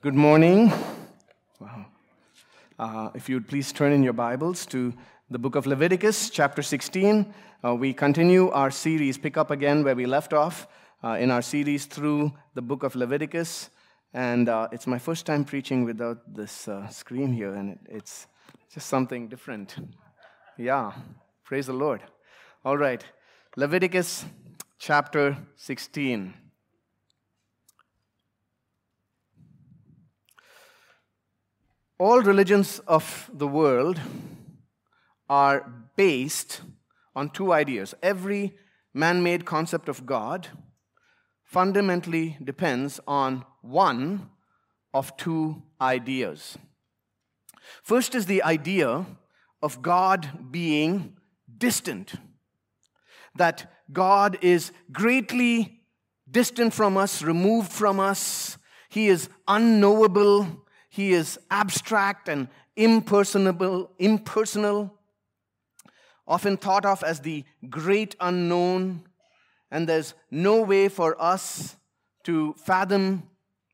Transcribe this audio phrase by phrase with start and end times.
[0.00, 0.72] Good morning.
[1.58, 1.86] Wow.
[2.78, 4.94] Uh, if you would please turn in your Bibles to
[5.28, 7.34] the book of Leviticus, chapter 16.
[7.64, 10.68] Uh, we continue our series, pick up again where we left off
[11.02, 13.70] uh, in our series through the book of Leviticus.
[14.14, 18.28] And uh, it's my first time preaching without this uh, screen here, and it, it's
[18.72, 19.74] just something different.
[20.56, 20.92] Yeah,
[21.42, 22.02] praise the Lord.
[22.64, 23.04] All right,
[23.56, 24.26] Leviticus
[24.78, 26.34] chapter 16.
[31.98, 34.00] All religions of the world
[35.28, 36.60] are based
[37.16, 37.92] on two ideas.
[38.02, 38.54] Every
[38.94, 40.46] man made concept of God
[41.44, 44.30] fundamentally depends on one
[44.94, 46.56] of two ideas.
[47.82, 49.04] First is the idea
[49.60, 51.16] of God being
[51.58, 52.14] distant,
[53.34, 55.80] that God is greatly
[56.30, 58.56] distant from us, removed from us,
[58.88, 64.94] He is unknowable he is abstract and impersonable, impersonal,
[66.26, 69.02] often thought of as the great unknown,
[69.70, 71.76] and there's no way for us
[72.24, 73.22] to fathom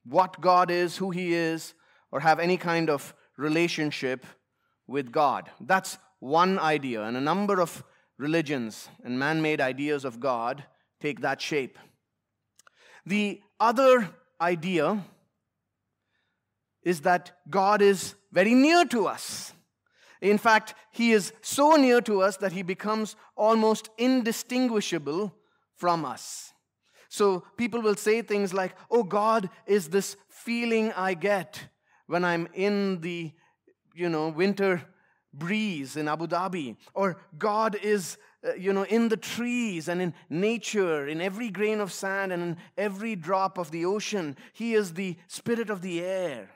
[0.04, 1.74] what God is, who He is,
[2.12, 4.24] or have any kind of relationship
[4.86, 5.50] with God.
[5.60, 7.82] That's one idea, and a number of
[8.18, 10.64] religions and man made ideas of God
[11.00, 11.78] take that shape.
[13.04, 14.08] The other
[14.40, 15.04] idea
[16.84, 19.52] is that God is very near to us.
[20.20, 25.34] In fact, He is so near to us that He becomes almost indistinguishable
[25.74, 26.52] from us.
[27.08, 31.68] So people will say things like, Oh, God is this feeling I get
[32.06, 33.32] when I'm in the,
[33.94, 34.82] you know, winter
[35.32, 36.76] breeze in Abu Dhabi.
[36.94, 41.80] Or God is, uh, you know, in the trees and in nature, in every grain
[41.80, 44.36] of sand and in every drop of the ocean.
[44.52, 46.50] He is the spirit of the air.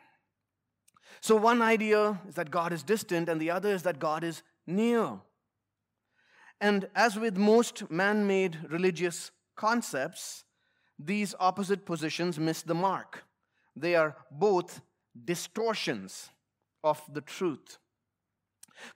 [1.20, 4.42] So, one idea is that God is distant, and the other is that God is
[4.66, 5.19] near.
[6.60, 10.44] And as with most man made religious concepts,
[10.98, 13.25] these opposite positions miss the mark.
[13.76, 14.81] They are both
[15.25, 16.31] distortions
[16.82, 17.78] of the truth.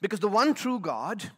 [0.00, 1.30] Because the one true God,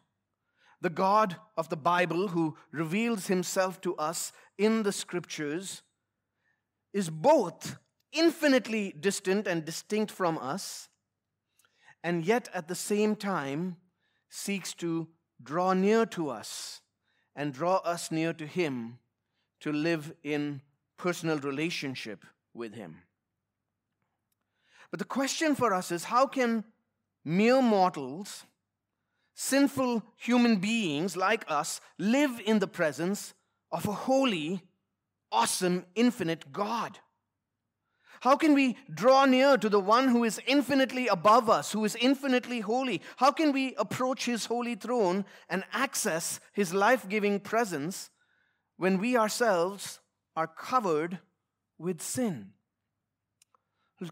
[0.81, 5.83] the God of the Bible who reveals himself to us in the scriptures,
[6.93, 7.77] is both
[8.15, 10.89] infinitely distant and distinct from us,
[12.03, 13.77] and yet at the same time
[14.31, 15.09] seeks to
[15.43, 16.81] draw near to us
[17.37, 18.99] and draw us near to Him
[19.61, 20.61] to live in
[20.97, 22.25] personal relationship
[22.55, 23.03] with Him.
[24.91, 26.65] But the question for us is how can
[27.25, 28.45] mere mortals,
[29.35, 33.35] sinful human beings like us, live in the presence
[33.73, 34.63] of a holy,
[35.33, 37.01] awesome, infinite God?
[38.25, 41.95] How can we draw near to the one who is infinitely above us, who is
[41.97, 43.03] infinitely holy?
[43.19, 48.09] How can we approach his holy throne and access his life giving presence
[48.79, 50.01] when we ourselves
[50.35, 51.19] are covered
[51.77, 52.53] with sin?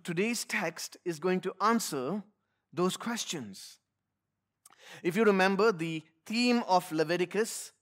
[0.05, 2.23] Today's text is going to answer
[2.71, 3.79] those questions.
[5.03, 7.73] If you remember, the theme of Leviticus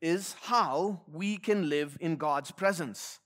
[0.00, 3.20] is how we can live in God's presence.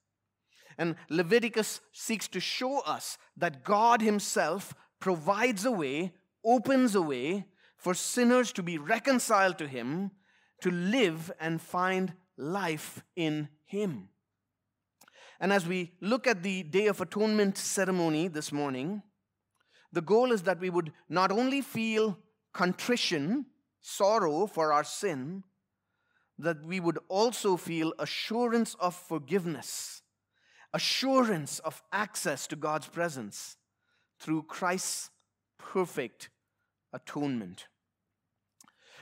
[0.80, 7.44] And Leviticus seeks to show us that God Himself provides a way, opens a way
[7.76, 10.10] for sinners to be reconciled to Him,
[10.62, 14.08] to live and find life in Him.
[15.38, 19.02] And as we look at the Day of Atonement ceremony this morning,
[19.92, 22.18] the goal is that we would not only feel
[22.54, 23.44] contrition,
[23.82, 25.44] sorrow for our sin,
[26.38, 30.00] that we would also feel assurance of forgiveness
[30.72, 33.56] assurance of access to God's presence
[34.18, 35.10] through Christ's
[35.58, 36.30] perfect
[36.92, 37.66] atonement.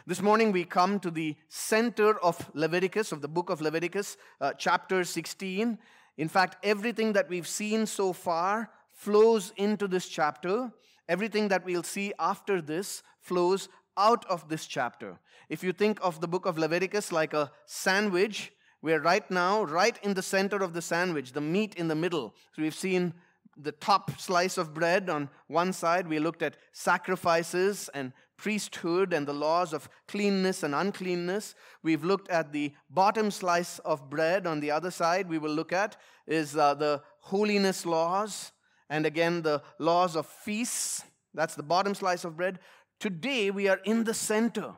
[0.07, 4.53] This morning we come to the center of Leviticus, of the book of Leviticus, uh,
[4.57, 5.79] chapter 16.
[6.17, 10.73] In fact, everything that we've seen so far flows into this chapter.
[11.09, 15.19] Everything that we'll see after this flows out of this chapter.
[15.49, 19.99] If you think of the book of Leviticus like a sandwich, we're right now right
[20.03, 22.35] in the center of the sandwich, the meat in the middle.
[22.55, 23.15] So we've seen
[23.57, 26.07] the top slice of bread on one side.
[26.07, 31.57] We looked at sacrifices and priesthood and the laws of cleanness and uncleanness.
[31.83, 35.29] We've looked at the bottom slice of bread on the other side.
[35.29, 35.97] We will look at
[36.29, 38.53] is uh, the holiness laws
[38.89, 41.03] and again the laws of feasts.
[41.35, 42.61] That's the bottom slice of bread.
[43.01, 44.75] Today we are in the center,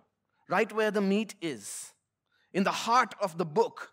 [0.49, 1.93] right where the meat is
[2.53, 3.93] in the heart of the book,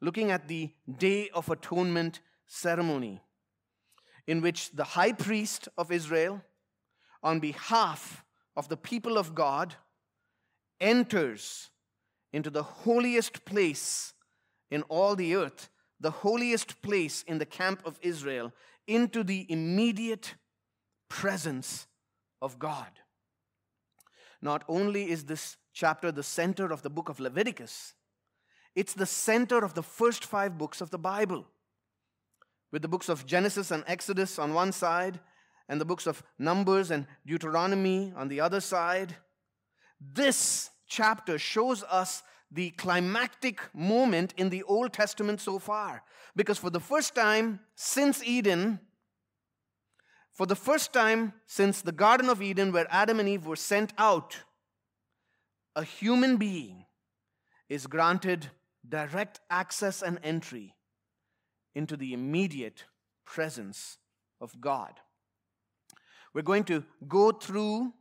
[0.00, 3.20] looking at the Day of Atonement ceremony.
[4.30, 6.40] in which the high priest of Israel,
[7.20, 8.24] on behalf
[8.56, 9.74] of the people of God,
[10.80, 11.70] enters
[12.32, 14.14] into the holiest place
[14.70, 15.68] in all the earth,
[15.98, 18.52] the holiest place in the camp of Israel,
[18.86, 20.34] into the immediate
[21.08, 21.88] presence
[22.40, 23.00] of God.
[24.40, 27.94] Not only is this chapter the center of the book of Leviticus,
[28.74, 31.46] it's the center of the first five books of the Bible.
[32.72, 35.18] With the books of Genesis and Exodus on one side,
[35.70, 39.14] and the books of Numbers and Deuteronomy on the other side.
[40.00, 46.02] This chapter shows us the climactic moment in the Old Testament so far.
[46.34, 48.80] Because for the first time since Eden,
[50.32, 53.92] for the first time since the Garden of Eden, where Adam and Eve were sent
[53.96, 54.38] out,
[55.76, 56.84] a human being
[57.68, 58.50] is granted
[58.88, 60.74] direct access and entry
[61.74, 62.84] into the immediate
[63.24, 63.98] presence
[64.40, 64.94] of God.
[66.34, 67.92] We're going to go through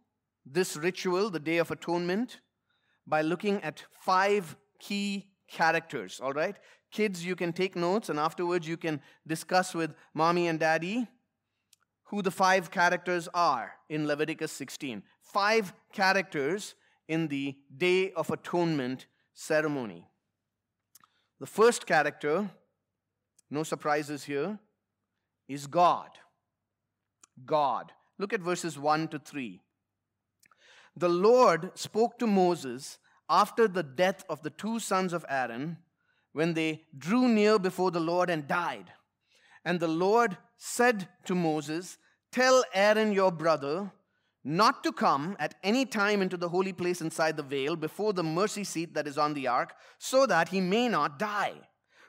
[0.45, 2.39] this ritual, the Day of Atonement,
[3.06, 6.56] by looking at five key characters, all right?
[6.92, 11.07] Kids, you can take notes, and afterwards you can discuss with mommy and daddy
[12.06, 15.04] who the five characters are in Leviticus 16.
[15.22, 16.74] Five characters
[17.09, 20.07] in the Day of Atonement ceremony.
[21.39, 22.50] The first character,
[23.50, 24.59] no surprises here,
[25.47, 26.09] is God.
[27.45, 27.91] God.
[28.19, 29.59] Look at verses 1 to 3.
[30.95, 35.77] The Lord spoke to Moses after the death of the two sons of Aaron
[36.33, 38.91] when they drew near before the Lord and died.
[39.65, 41.97] And the Lord said to Moses,
[42.31, 43.91] Tell Aaron your brother
[44.44, 48.24] not to come at any time into the holy place inside the veil before the
[48.24, 51.53] mercy seat that is on the ark, so that he may not die.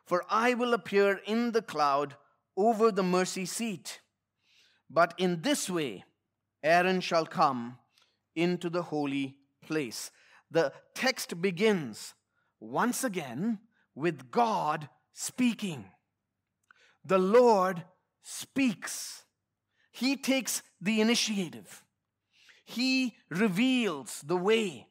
[0.05, 2.17] For I will appear in the cloud
[2.57, 4.01] over the mercy seat.
[4.89, 6.05] But in this way,
[6.63, 7.79] Aaron shall come
[8.35, 10.11] into the holy place.
[10.51, 12.15] The text begins
[12.59, 13.59] once again
[13.95, 15.85] with God speaking.
[17.05, 17.85] The Lord
[18.23, 19.25] speaks.
[19.91, 21.85] He takes the initiative.
[22.71, 24.87] He reveals the way.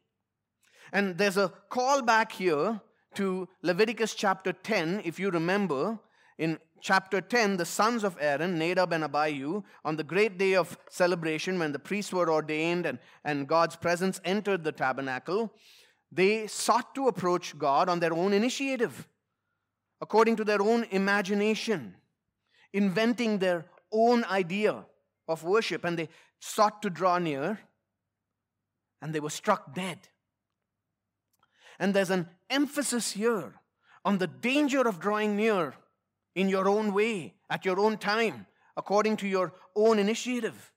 [0.92, 2.82] And there's a call back here
[3.16, 6.00] to Leviticus chapter 10, if you remember,
[6.38, 10.78] in chapter 10, the sons of Aaron, Nadab and Abihu, on the great day of
[10.90, 15.52] celebration when the priests were ordained and, and God's presence entered the tabernacle,
[16.12, 19.08] they sought to approach God on their own initiative,
[20.02, 21.96] according to their own imagination,
[22.74, 24.86] inventing their own idea
[25.28, 25.84] of worship.
[25.84, 26.10] And they
[26.40, 27.60] sought to draw near,
[29.02, 30.00] and they were struck dead.
[31.80, 33.54] And there's an emphasis here
[34.04, 35.74] on the danger of drawing near
[36.36, 38.46] in your own way, at your own time,
[38.78, 40.72] according to your own initiative.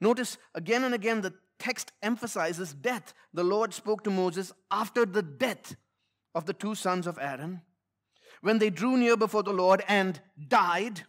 [0.00, 3.12] Notice again and again the text emphasizes death.
[3.34, 5.76] The Lord spoke to Moses after the death
[6.34, 7.62] of the two sons of Aaron,
[8.40, 11.02] when they drew near before the Lord and died.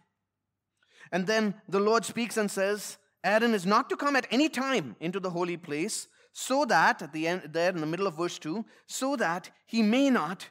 [1.12, 4.96] And then the Lord speaks and says, Aaron is not to come at any time
[5.00, 8.38] into the holy place, so that, at the end, there in the middle of verse
[8.38, 10.48] 2, so that he may not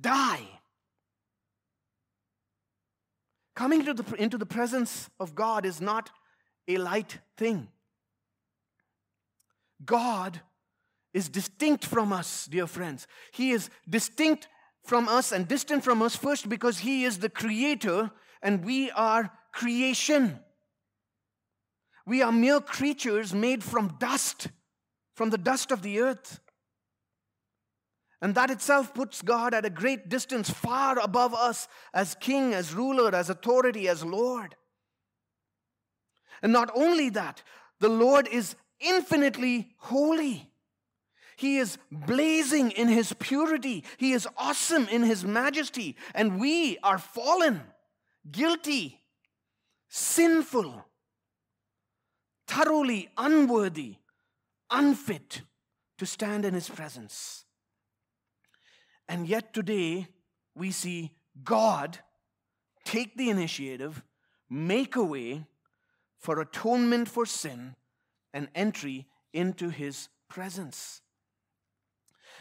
[0.00, 0.48] die.
[3.54, 6.10] Coming into the, into the presence of God is not
[6.66, 7.68] a light thing.
[9.84, 10.40] God
[11.12, 13.06] is distinct from us, dear friends.
[13.32, 14.48] He is distinct
[14.84, 18.10] from us and distant from us first because He is the creator
[18.42, 20.40] and we are creation.
[22.08, 24.48] We are mere creatures made from dust,
[25.14, 26.40] from the dust of the earth.
[28.22, 32.72] And that itself puts God at a great distance, far above us as king, as
[32.72, 34.56] ruler, as authority, as Lord.
[36.40, 37.42] And not only that,
[37.78, 40.50] the Lord is infinitely holy.
[41.36, 43.84] He is blazing in his purity.
[43.98, 45.94] He is awesome in his majesty.
[46.14, 47.60] And we are fallen,
[48.30, 48.98] guilty,
[49.88, 50.86] sinful,
[52.48, 53.96] thoroughly unworthy,
[54.70, 55.42] unfit
[55.98, 57.44] to stand in his presence.
[59.08, 60.08] And yet today,
[60.54, 61.12] we see
[61.44, 61.98] God
[62.84, 64.02] take the initiative,
[64.48, 65.44] make a way
[66.18, 67.76] for atonement for sin
[68.32, 71.00] and entry into his presence.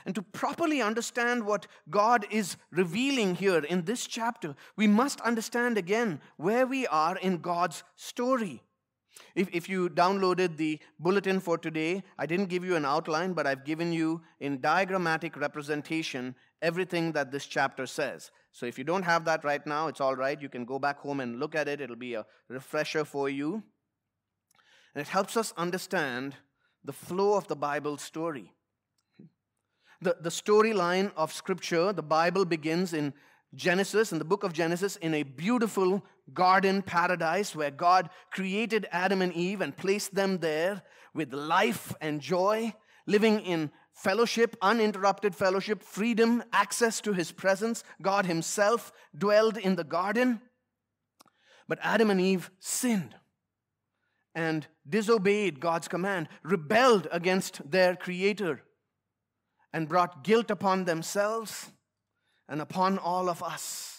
[0.06, 5.78] And to properly understand what God is revealing here in this chapter, we must understand
[5.78, 8.64] again where we are in God's story.
[9.36, 13.48] If, if you downloaded the bulletin for today, I didn't give you an outline, but
[13.48, 18.32] I've given you in diagrammatic representation everything that this chapter says.
[18.52, 20.42] So if you don't have that right now, it's all right.
[20.42, 21.82] You can go back home and look at it.
[21.82, 23.64] It'll be a refresher for you.
[24.96, 26.36] And it helps us understand
[26.84, 28.52] the flow of the Bible story.
[30.02, 33.14] The, the storyline of Scripture, the Bible begins in
[33.54, 36.04] Genesis, in the book of Genesis, in a beautiful
[36.34, 42.22] garden paradise where God created Adam and Eve and placed them there with life and
[42.22, 42.74] joy,
[43.06, 47.84] living in fellowship, uninterrupted fellowship, freedom, access to His presence.
[48.02, 50.42] God Himself dwelled in the garden.
[51.68, 53.16] But Adam and Eve sinned
[54.36, 58.62] and disobeyed God's command, rebelled against their Creator,
[59.74, 61.72] and brought guilt upon themselves
[62.48, 63.97] and upon all of us.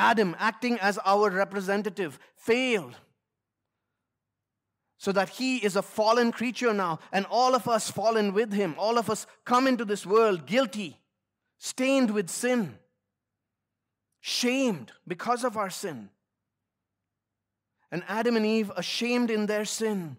[0.00, 2.96] Adam, acting as our representative, failed.
[4.96, 8.74] So that he is a fallen creature now, and all of us fallen with him.
[8.78, 10.98] All of us come into this world guilty,
[11.58, 12.78] stained with sin,
[14.20, 16.08] shamed because of our sin.
[17.92, 20.16] And Adam and Eve, ashamed in their sin,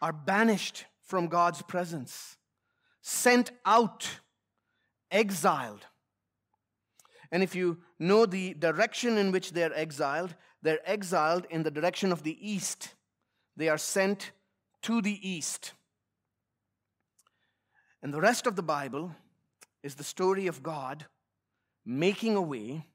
[0.00, 2.36] are banished from God's presence,
[3.00, 4.08] sent out,
[5.10, 5.86] exiled.
[7.32, 12.12] And if you know the direction in which they're exiled, they're exiled in the direction
[12.12, 12.94] of the east.
[13.56, 14.32] They are sent
[14.82, 15.72] to the east.
[18.02, 19.16] And the rest of the Bible
[19.82, 21.06] is the story of God
[21.86, 22.86] making a way,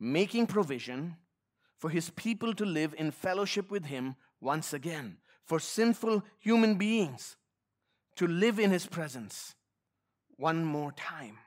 [0.00, 1.16] making provision
[1.76, 7.36] for his people to live in fellowship with him once again, for sinful human beings
[8.16, 9.54] to live in his presence
[10.36, 11.38] one more time.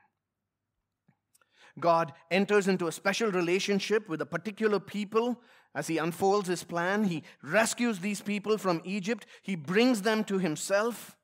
[1.78, 5.40] God enters into a special relationship with a particular people
[5.74, 7.04] as he unfolds his plan.
[7.04, 11.16] He rescues these people from Egypt, he brings them to himself.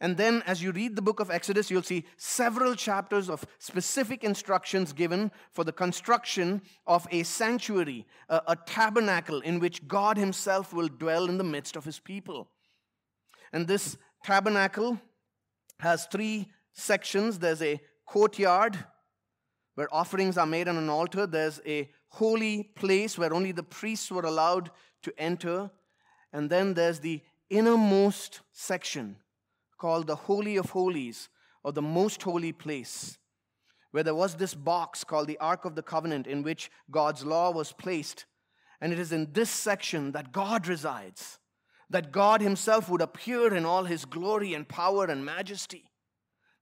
[0.00, 4.24] And then, as you read the book of Exodus, you'll see several chapters of specific
[4.24, 10.72] instructions given for the construction of a sanctuary, a, a, tabernacle in which God Himself
[10.72, 12.48] will dwell in the midst of His people.
[13.52, 15.00] And this tabernacle
[15.78, 18.84] has three sections there's a courtyard
[19.74, 21.26] where offerings are made on an altar.
[21.26, 24.70] There's a holy place where only the priests were allowed
[25.02, 25.70] to enter.
[26.32, 29.16] And then there's the innermost section
[29.78, 31.28] called the Holy of Holies
[31.64, 33.18] or the Most Holy Place,
[33.90, 37.50] where there was this box called the Ark of the Covenant in which God's law
[37.50, 38.26] was placed.
[38.80, 41.38] And it is in this section that God resides,
[41.88, 45.84] that God Himself would appear in all His glory and power and majesty,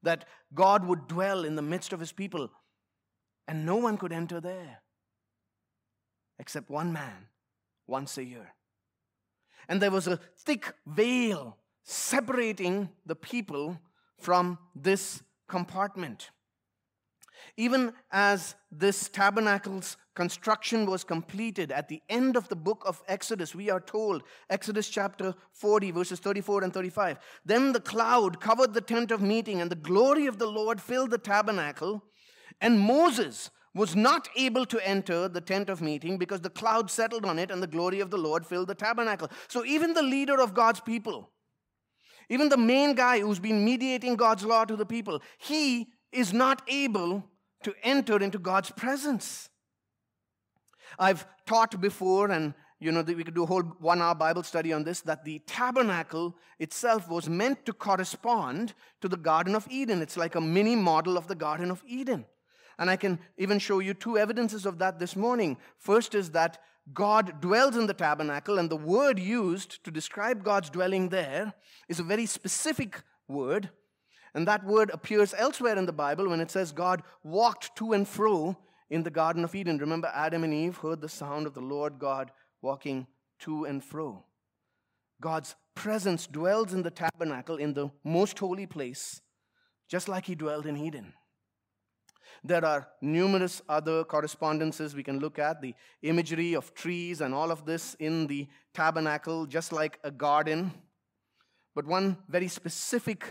[0.03, 2.51] that God would dwell in the midst of His people
[3.51, 4.81] and no one could enter there
[6.39, 7.27] except one man
[7.89, 8.55] once a year.
[9.69, 13.81] And there was a thick veil separating the people
[14.21, 16.31] from this compartment.
[17.57, 23.53] Even as this tabernacle's construction was completed at the end of the book of Exodus,
[23.53, 27.19] we are told, Exodus chapter 40, verses 34 and 35.
[27.45, 31.11] Then the cloud covered the tent of meeting, and the glory of the Lord filled
[31.11, 32.05] the tabernacle.
[32.61, 37.25] And Moses was not able to enter the tent of meeting because the cloud settled
[37.25, 39.31] on it and the glory of the Lord filled the tabernacle.
[39.49, 41.31] So even the leader of God's people,
[42.29, 46.63] even the main guy who's been mediating God's law to the people, he is not
[46.69, 47.25] able
[47.63, 49.49] to enter into God's presence.
[50.99, 54.73] I've taught before, and you know, we could do a whole one hour Bible study
[54.73, 60.03] on this, that the tabernacle itself was meant to correspond to the Garden of Eden.
[60.03, 62.25] It's like a mini model of the Garden of Eden.
[62.81, 65.59] And I can even show you two evidences of that this morning.
[65.79, 66.59] First is that
[66.95, 71.53] God dwells in the tabernacle, and the word used to describe God's dwelling there
[71.89, 73.69] is a very specific word.
[74.35, 78.09] And that word appears elsewhere in the Bible when it says God walked to and
[78.09, 78.57] fro
[78.89, 79.77] in the Garden of Eden.
[79.77, 82.31] Remember, Adam and Eve heard the sound of the Lord God
[82.63, 83.07] walking
[83.41, 84.25] to and fro.
[85.21, 89.21] God's presence dwells in the tabernacle, in the most holy place,
[89.87, 91.13] just like he dwelled in Eden.
[92.43, 97.51] There are numerous other correspondences we can look at the imagery of trees and all
[97.51, 100.73] of this in the tabernacle, just like a garden.
[101.75, 103.25] But one very specific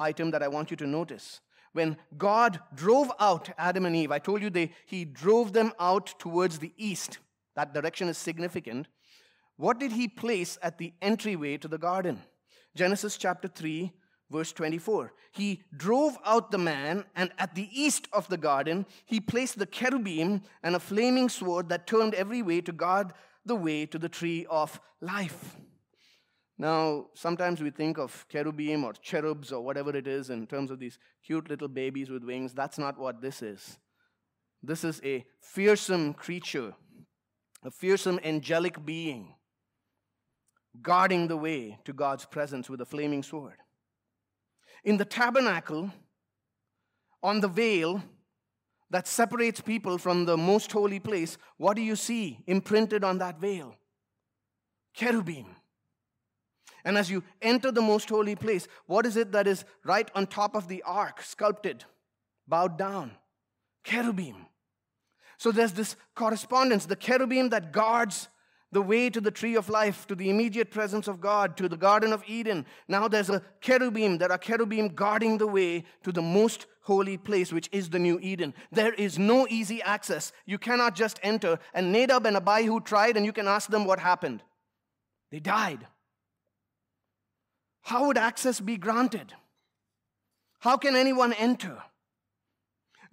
[0.00, 1.40] item that I want you to notice
[1.76, 6.18] when God drove out Adam and Eve, I told you they, he drove them out
[6.18, 7.18] towards the east.
[7.54, 8.88] That direction is significant.
[9.56, 12.22] What did he place at the entryway to the garden?
[12.74, 13.92] Genesis chapter 3,
[14.30, 19.20] Verse 24 He drove out the man, and at the east of the garden, he
[19.20, 23.12] placed the cherubim and a flaming sword that turned every way to guard
[23.44, 25.56] the way to the tree of life.
[26.58, 30.78] Now, sometimes we think of cherubim or cherubs or whatever it is in terms of
[30.78, 32.54] these cute little babies with wings.
[32.54, 33.78] That's not what this is.
[34.62, 36.74] This is a fearsome creature,
[37.62, 39.34] a fearsome angelic being
[40.82, 43.56] guarding the way to God's presence with a flaming sword.
[44.86, 45.90] In the tabernacle,
[47.20, 48.02] on the veil
[48.88, 53.40] that separates people from the most holy place, what do you see imprinted on that
[53.40, 53.74] veil?
[54.94, 55.46] Cherubim.
[56.84, 60.28] And as you enter the most holy place, what is it that is right on
[60.28, 61.84] top of the ark, sculpted,
[62.46, 63.10] bowed down?
[63.82, 64.46] Cherubim.
[65.36, 66.86] So there's this correspondence.
[66.86, 68.28] The cherubim that guards
[68.72, 71.76] the way to the tree of life, to the immediate presence of God, to the
[71.76, 72.66] Garden of Eden.
[72.88, 74.18] Now there's a cherubim.
[74.18, 78.18] There are cherubim guarding the way to the most holy place, which is the new
[78.20, 78.54] Eden.
[78.70, 80.32] There is no easy access.
[80.46, 81.58] You cannot just enter.
[81.74, 84.42] And Nadab and Abihu tried, and you can ask them what happened.
[85.30, 85.86] They died.
[87.82, 89.32] How would access be granted?
[90.60, 91.82] How can anyone enter?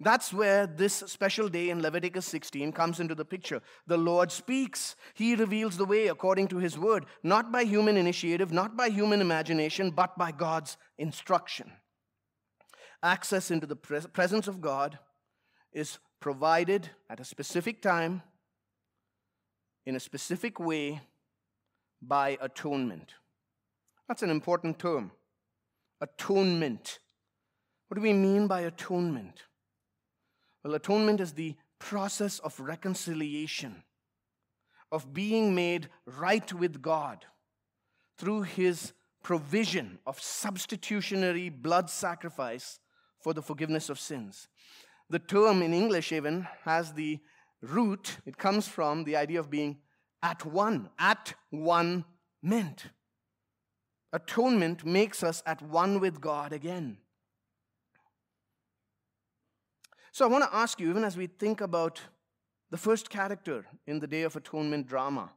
[0.04, 3.62] That's where this special day in Leviticus 16 comes into the picture.
[3.86, 4.96] The Lord speaks.
[5.14, 9.22] He reveals the way according to His word, not by human initiative, not by human
[9.22, 11.72] imagination, but by God's instruction.
[13.02, 14.98] Access into the presence of God
[15.72, 18.22] is provided at a specific time,
[19.86, 21.00] in a specific way,
[22.02, 23.14] by atonement.
[24.06, 25.12] That's an important term.
[26.02, 26.98] Atonement.
[27.88, 29.44] What do we mean by atonement?
[30.64, 33.82] Well, atonement is the process of reconciliation,
[34.90, 37.26] of being made right with God
[38.16, 42.80] through His provision of substitutionary blood sacrifice
[43.20, 44.48] for the forgiveness of sins.
[45.10, 47.18] The term in English, even, has the
[47.60, 49.78] root, it comes from the idea of being
[50.22, 52.04] at one, at one
[52.42, 52.86] meant.
[54.12, 56.98] Atonement makes us at one with God again.
[60.14, 62.00] So I want to ask you, even as we think about
[62.70, 65.32] the first character in the Day of Atonement drama,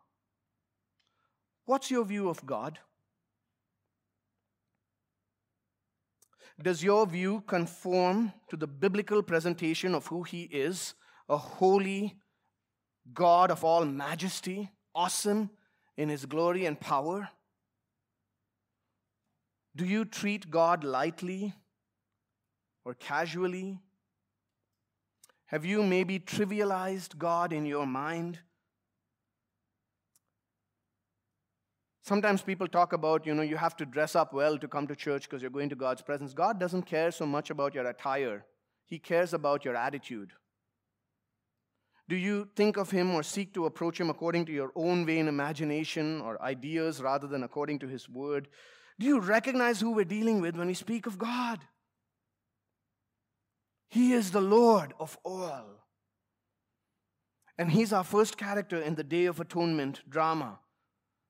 [1.66, 2.78] what's your view of God?
[6.62, 10.94] Does your view conform to the biblical presentation of who He is,
[11.28, 12.16] a holy
[13.16, 15.50] God of all majesty, awesome
[15.98, 17.30] in His glory and power?
[19.76, 21.56] Do you treat God lightly
[22.86, 23.80] or casually?
[25.48, 28.40] Have you maybe trivialized God in your mind?
[32.04, 34.96] Sometimes people talk about, you know, you have to dress up well to come to
[34.96, 36.34] church because you're going to God's presence.
[36.34, 38.46] God doesn't care so much about your attire,
[38.86, 40.32] He cares about your attitude.
[42.10, 45.28] Do you think of Him or seek to approach Him according to your own vain
[45.28, 48.48] imagination or ideas rather than according to His word?
[49.00, 51.60] Do you recognize who we're dealing with when we speak of God?
[53.90, 55.66] He is the Lord of all.
[57.58, 60.60] And He's our first character in the Day of Atonement drama.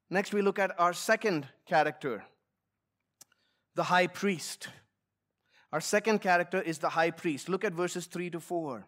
[0.10, 2.24] Next, we look at our second character,
[3.76, 4.70] the high priest.
[5.72, 7.50] Our second character is the high priest.
[7.50, 8.88] Look at verses 3 to 4.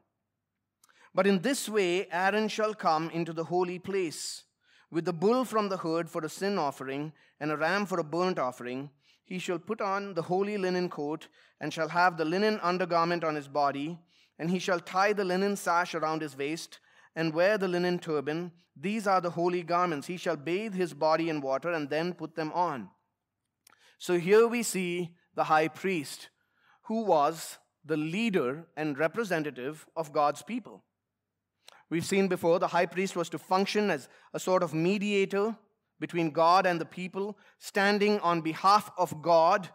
[1.13, 4.43] But in this way, Aaron shall come into the holy place
[4.91, 8.03] with the bull from the herd for a sin offering and a ram for a
[8.03, 8.89] burnt offering.
[9.29, 11.27] He shall put on the holy linen coat
[11.61, 13.99] and shall have the linen undergarment on his body,
[14.39, 16.79] and he shall tie the linen sash around his waist
[17.15, 18.51] and wear the linen turban.
[18.75, 20.07] These are the holy garments.
[20.07, 22.89] He shall bathe his body in water and then put them on.
[23.99, 26.29] So here we see the high priest,
[26.83, 30.83] who was the leader and representative of God's people.
[31.91, 35.55] We've seen before the high priest was to function as a sort of mediator
[35.99, 39.69] between God and the people, standing on behalf of God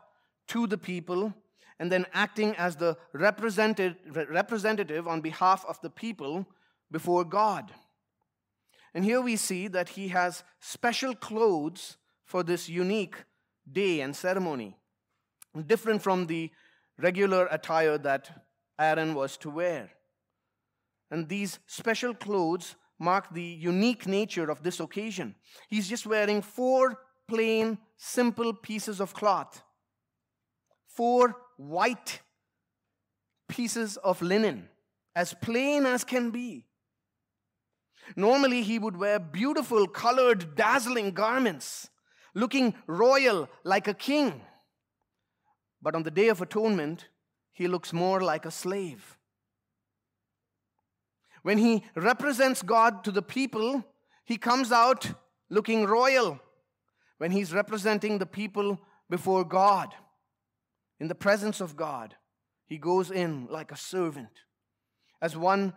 [0.48, 1.34] to the people,
[1.78, 6.46] and then acting as the representative on behalf of the people
[6.90, 7.72] before God.
[8.94, 13.16] And here we see that he has special clothes for this unique
[13.70, 14.76] day and ceremony,
[15.66, 16.50] different from the
[16.98, 18.44] regular attire that
[18.78, 19.90] Aaron was to wear.
[21.10, 25.34] And these special clothes mark the unique nature of this occasion.
[25.68, 29.62] He's just wearing four plain, simple pieces of cloth,
[30.86, 32.20] four white
[33.48, 34.68] pieces of linen,
[35.14, 36.66] as plain as can be.
[38.16, 41.88] Normally, he would wear beautiful, colored, dazzling garments,
[42.34, 44.42] looking royal like a king.
[45.80, 47.08] But on the Day of Atonement,
[47.52, 49.16] he looks more like a slave.
[51.44, 53.84] When he represents God to the people,
[54.24, 55.12] he comes out
[55.50, 56.40] looking royal,
[57.18, 58.80] when he's representing the people
[59.10, 59.94] before God,
[60.98, 62.14] in the presence of God,
[62.64, 64.30] he goes in like a servant.
[65.20, 65.74] As one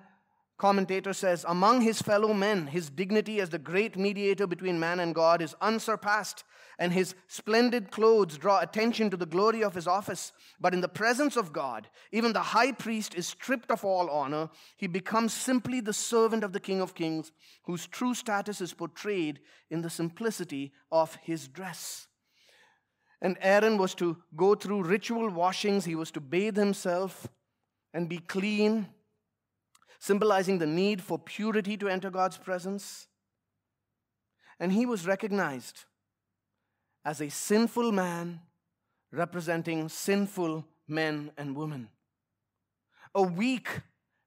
[0.58, 5.14] commentator says, among his fellow men, his dignity as the great mediator between man and
[5.14, 6.44] God is unsurpassed,
[6.80, 10.32] and his splendid clothes draw attention to the glory of his office.
[10.60, 14.50] But in the presence of God, even the high priest is stripped of all honor.
[14.78, 17.32] He becomes simply the servant of the King of Kings,
[17.66, 19.40] whose true status is portrayed
[19.70, 22.08] in the simplicity of his dress.
[23.22, 27.28] And Aaron was to go through ritual washings, he was to bathe himself
[27.94, 28.88] and be clean
[30.00, 33.08] symbolizing the need for purity to enter God's presence.
[34.60, 35.86] And he was recognized
[37.06, 38.42] as a sinful man
[39.12, 41.90] representing sinful men and women,
[43.16, 43.70] a weak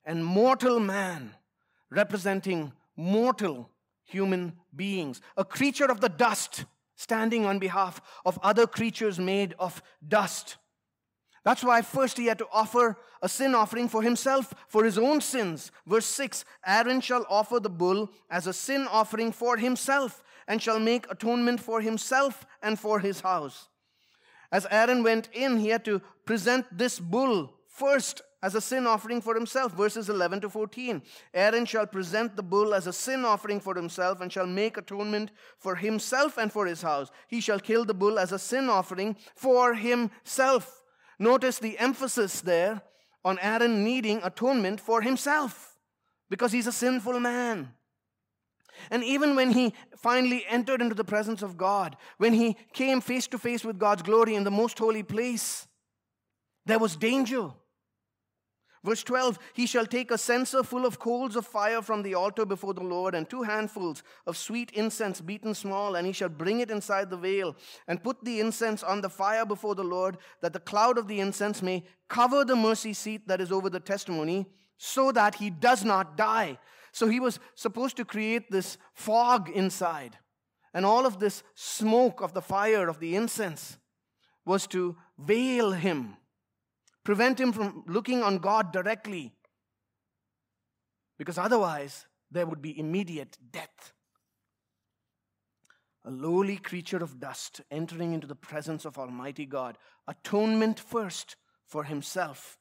[0.04, 1.34] and mortal man
[1.90, 3.68] representing mortal
[4.04, 6.64] human beings, a creature of the dust
[6.96, 10.56] standing on behalf of other creatures made of dust.
[11.44, 15.20] That's why first he had to offer a sin offering for himself, for his own
[15.20, 15.70] sins.
[15.86, 20.80] Verse 6 Aaron shall offer the bull as a sin offering for himself, and shall
[20.80, 23.68] make atonement for himself and for his house.
[24.52, 29.20] As Aaron went in, he had to present this bull first as a sin offering
[29.20, 29.72] for himself.
[29.72, 31.02] Verses 11 to 14.
[31.34, 35.30] Aaron shall present the bull as a sin offering for himself and shall make atonement
[35.58, 37.10] for himself and for his house.
[37.28, 40.79] He shall kill the bull as a sin offering for himself.
[41.20, 42.80] Notice the emphasis there
[43.26, 45.76] on Aaron needing atonement for himself
[46.30, 47.74] because he's a sinful man.
[48.90, 53.26] And even when he finally entered into the presence of God, when he came face
[53.28, 55.68] to face with God's glory in the most holy place,
[56.64, 57.50] there was danger.
[58.82, 62.46] Verse 12 He shall take a censer full of coals of fire from the altar
[62.46, 66.60] before the Lord, and two handfuls of sweet incense beaten small, and he shall bring
[66.60, 70.52] it inside the veil, and put the incense on the fire before the Lord, that
[70.52, 74.46] the cloud of the incense may cover the mercy seat that is over the testimony,
[74.78, 76.58] so that he does not die.
[76.92, 80.16] So he was supposed to create this fog inside,
[80.72, 83.76] and all of this smoke of the fire of the incense
[84.46, 86.16] was to veil him
[87.04, 89.32] prevent him from looking on God directly.
[91.18, 93.92] Because otherwise, there would be immediate death.
[96.04, 99.76] A lowly creature of dust entering into the presence of Almighty God.
[100.08, 101.36] Atonement first
[101.66, 102.56] for himself.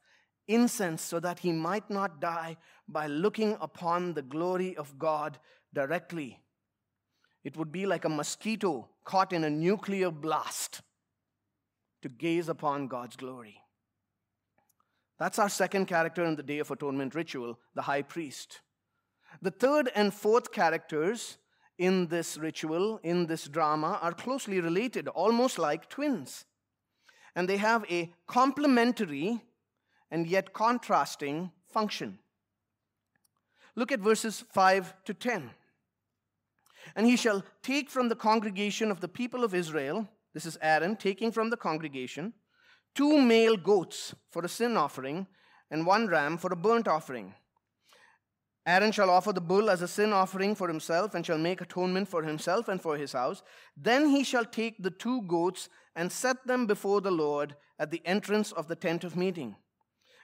[0.46, 2.56] Incense so that he might not die
[2.88, 5.38] by looking upon the glory of God
[5.72, 6.42] directly.
[7.44, 10.82] It would be like a mosquito caught in a nuclear blast
[12.02, 13.62] to gaze upon God's glory.
[15.20, 18.62] That's our second character in the Day of Atonement ritual, the high priest.
[19.42, 21.36] The third and fourth characters
[21.76, 26.46] in this ritual, in this drama, are closely related, almost like twins.
[27.36, 29.42] And they have a complementary
[30.10, 32.18] and yet contrasting function.
[33.76, 35.50] Look at verses 5 to 10.
[36.96, 40.96] And he shall take from the congregation of the people of Israel, this is Aaron
[40.96, 42.32] taking from the congregation,
[42.94, 45.26] two male goats for a sin offering,
[45.70, 47.34] and one ram for a burnt offering.
[48.66, 52.08] Aaron shall offer the bull as a sin offering for himself, and shall make atonement
[52.08, 53.42] for himself and for his house.
[53.76, 58.02] Then he shall take the two goats and set them before the Lord at the
[58.04, 59.56] entrance of the tent of meeting.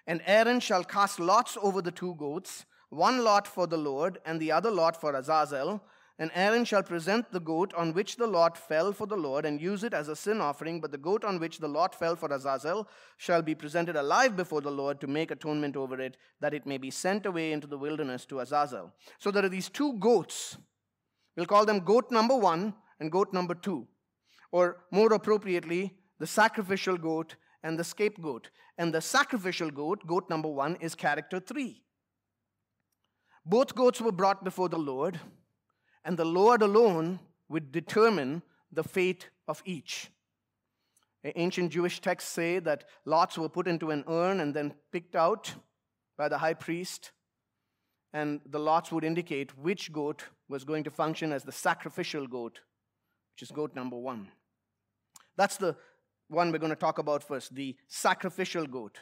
[0.06, 4.38] And Aaron shall cast lots over the two goats, one lot for the Lord, and
[4.38, 5.82] the other lot for Azazel
[6.18, 9.60] and Aaron shall present the goat on which the lot fell for the Lord and
[9.60, 12.32] use it as a sin offering, but the goat on which the lot fell for
[12.32, 16.64] Azazel shall be presented alive before the Lord to make atonement over it, that it
[16.64, 18.94] may be sent away into the wilderness to Azazel.
[19.18, 20.56] So there are these two goats.
[21.36, 23.86] We'll call them goat number one and goat number two.
[24.52, 28.48] Or more appropriately, the sacrificial goat and the scapegoat.
[28.78, 31.82] And the sacrificial goat, goat number one, is character three.
[33.44, 35.20] Both goats were brought before the Lord
[36.06, 38.42] and the Lord alone would determine
[38.72, 40.08] the fate of each.
[41.34, 45.54] Ancient Jewish texts say that lots were put into an urn and then picked out
[46.16, 47.10] by the high priest,
[48.12, 52.60] and the lots would indicate which goat was going to function as the sacrificial goat,
[53.34, 54.28] which is goat number one.
[55.36, 55.74] That's the
[56.28, 59.00] one we're going to talk about first the sacrificial goat.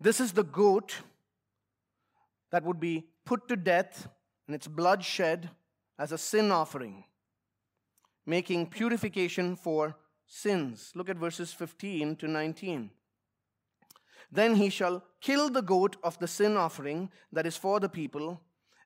[0.00, 0.98] This is the goat
[2.52, 4.08] that would be put to death
[4.48, 5.50] and its blood shed
[5.98, 7.04] as a sin offering,
[8.26, 9.94] making purification for
[10.26, 10.90] sins.
[10.94, 12.90] Look at verses 15 to 19.
[14.32, 18.40] Then he shall kill the goat of the sin offering that is for the people,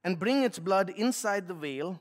[0.04, 2.00] and bring its blood inside the veil,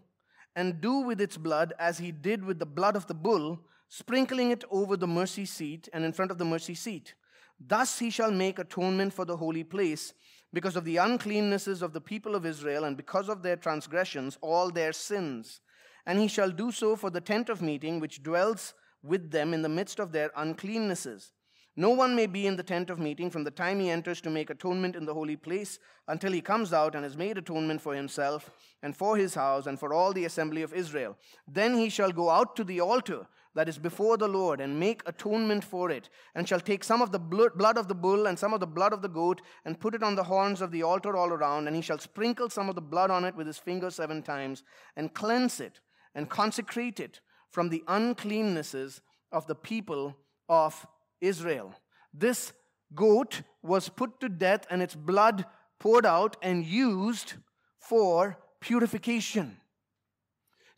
[0.56, 4.52] and do with its blood as he did with the blood of the bull, sprinkling
[4.52, 7.14] it over the mercy seat and in front of the mercy seat.
[7.60, 10.14] Thus he shall make atonement for the holy place
[10.54, 14.70] because of the uncleannesses of the people of Israel and because of their transgressions, all
[14.70, 15.62] their sins.
[16.06, 19.62] And he shall do so for the tent of meeting which dwells with them in
[19.62, 21.32] the midst of their uncleannesses.
[21.78, 24.30] No one may be in the tent of meeting from the time he enters to
[24.30, 27.96] make atonement in the holy place until he comes out and has made atonement for
[27.96, 28.52] himself
[28.84, 31.18] and for his house and for all the assembly of Israel.
[31.48, 35.02] Then he shall go out to the altar that is before the Lord and make
[35.06, 38.54] atonement for it, and shall take some of the blood of the bull and some
[38.54, 41.16] of the blood of the goat and put it on the horns of the altar
[41.18, 43.90] all around, and he shall sprinkle some of the blood on it with his finger
[43.90, 44.64] seven times
[44.96, 45.82] and cleanse it
[46.16, 50.16] and consecrate it from the uncleannesses of the people
[50.48, 50.86] of
[51.20, 51.74] Israel.
[52.14, 52.54] This
[52.96, 55.46] goat was put to death and its blood
[55.80, 57.34] poured out and used
[57.80, 59.58] for purification,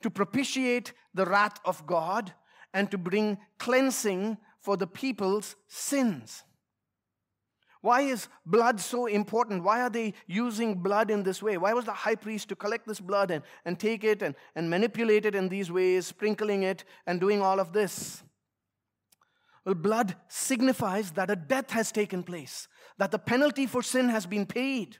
[0.02, 2.34] to propitiate the wrath of God
[2.74, 6.44] and to bring cleansing for the people's sins.
[7.82, 9.62] Why is blood so important?
[9.62, 11.58] Why are they using blood in this way?
[11.58, 14.70] Why was the high priest to collect this blood and, and take it and, and
[14.70, 18.24] manipulate it in these ways, sprinkling it and doing all of this?
[19.66, 24.26] Well, blood signifies that a death has taken place, that the penalty for sin has
[24.26, 24.98] been paid.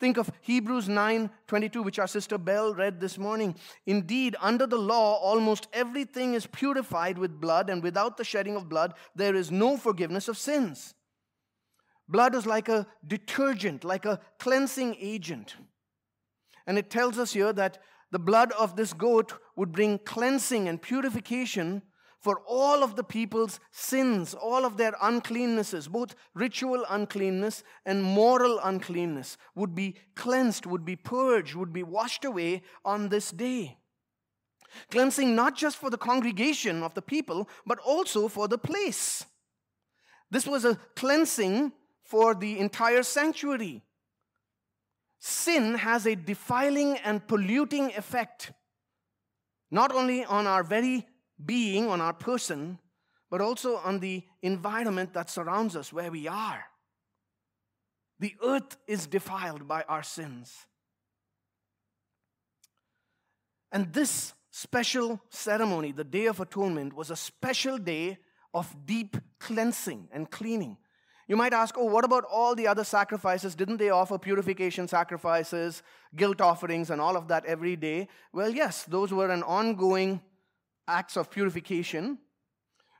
[0.00, 3.56] Think of Hebrews 9:22 which our sister Bell read this morning.
[3.84, 8.68] Indeed, under the law almost everything is purified with blood and without the shedding of
[8.68, 10.94] blood there is no forgiveness of sins.
[12.08, 15.56] Blood is like a detergent, like a cleansing agent.
[16.66, 17.78] And it tells us here that
[18.10, 21.82] the blood of this goat would bring cleansing and purification
[22.20, 28.58] for all of the people's sins, all of their uncleannesses, both ritual uncleanness and moral
[28.62, 33.78] uncleanness, would be cleansed, would be purged, would be washed away on this day.
[34.90, 39.24] Cleansing not just for the congregation of the people, but also for the place.
[40.30, 43.82] This was a cleansing for the entire sanctuary.
[45.20, 48.52] Sin has a defiling and polluting effect,
[49.70, 51.06] not only on our very
[51.44, 52.78] being, on our person,
[53.30, 56.64] but also on the environment that surrounds us, where we are.
[58.20, 60.66] The earth is defiled by our sins.
[63.70, 68.18] And this special ceremony, the Day of Atonement, was a special day
[68.54, 70.78] of deep cleansing and cleaning.
[71.28, 73.54] You might ask, oh, what about all the other sacrifices?
[73.54, 75.82] Didn't they offer purification sacrifices,
[76.16, 78.08] guilt offerings, and all of that every day?
[78.32, 80.22] Well, yes, those were an ongoing
[80.88, 82.18] acts of purification,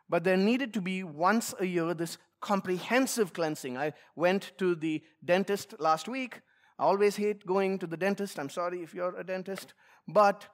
[0.08, 3.76] but there needed to be once a year this comprehensive cleansing.
[3.76, 6.40] I went to the dentist last week.
[6.78, 8.38] I always hate going to the dentist.
[8.38, 9.74] I'm sorry if you're a dentist,
[10.06, 10.46] but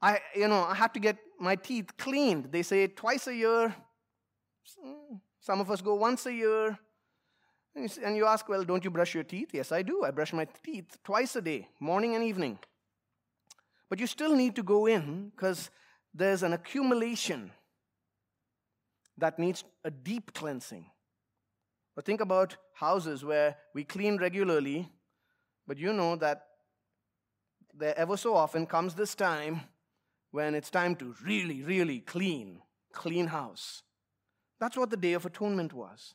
[0.00, 2.52] I, you know, I have to get my teeth cleaned.
[2.52, 3.74] They say twice a year.
[5.40, 6.78] Some of us go once a year.
[7.74, 9.50] And you ask, well, don't you brush your teeth?
[9.52, 10.04] Yes, I do.
[10.04, 12.58] I brush my teeth twice a day, morning and evening.
[13.88, 15.70] But you still need to go in because
[16.14, 17.50] there's an accumulation
[19.16, 20.86] that needs a deep cleansing.
[21.94, 24.88] But think about houses where we clean regularly,
[25.66, 26.46] but you know that
[27.74, 29.62] there ever so often comes this time
[30.30, 32.60] when it's time to really, really clean,
[32.92, 33.82] clean house.
[34.60, 36.14] That's what the Day of Atonement was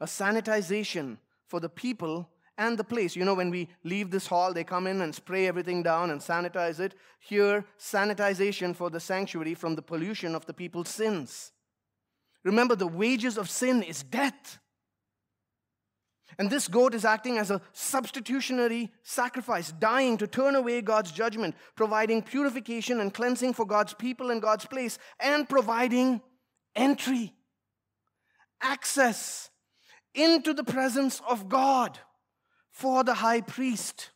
[0.00, 3.16] a sanitization for the people and the place.
[3.16, 6.20] You know, when we leave this hall, they come in and spray everything down and
[6.20, 6.94] sanitize it.
[7.20, 11.52] Here, sanitization for the sanctuary from the pollution of the people's sins.
[12.44, 14.58] Remember, the wages of sin is death.
[16.38, 21.54] And this goat is acting as a substitutionary sacrifice, dying to turn away God's judgment,
[21.76, 26.22] providing purification and cleansing for God's people and God's place, and providing
[26.74, 27.34] entry,
[28.62, 29.50] access
[30.14, 31.98] into the presence of God
[32.72, 34.10] for the high priest.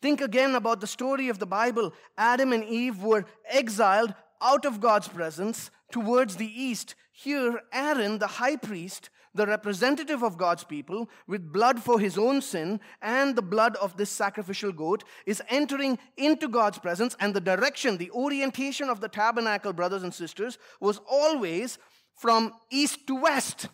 [0.00, 1.94] Think again about the story of the Bible.
[2.16, 6.94] Adam and Eve were exiled out of God's presence towards the east.
[7.10, 12.42] Here, Aaron, the high priest, the representative of God's people, with blood for his own
[12.42, 17.16] sin and the blood of this sacrificial goat, is entering into God's presence.
[17.18, 21.78] And the direction, the orientation of the tabernacle, brothers and sisters, was always
[22.14, 23.68] from east to west.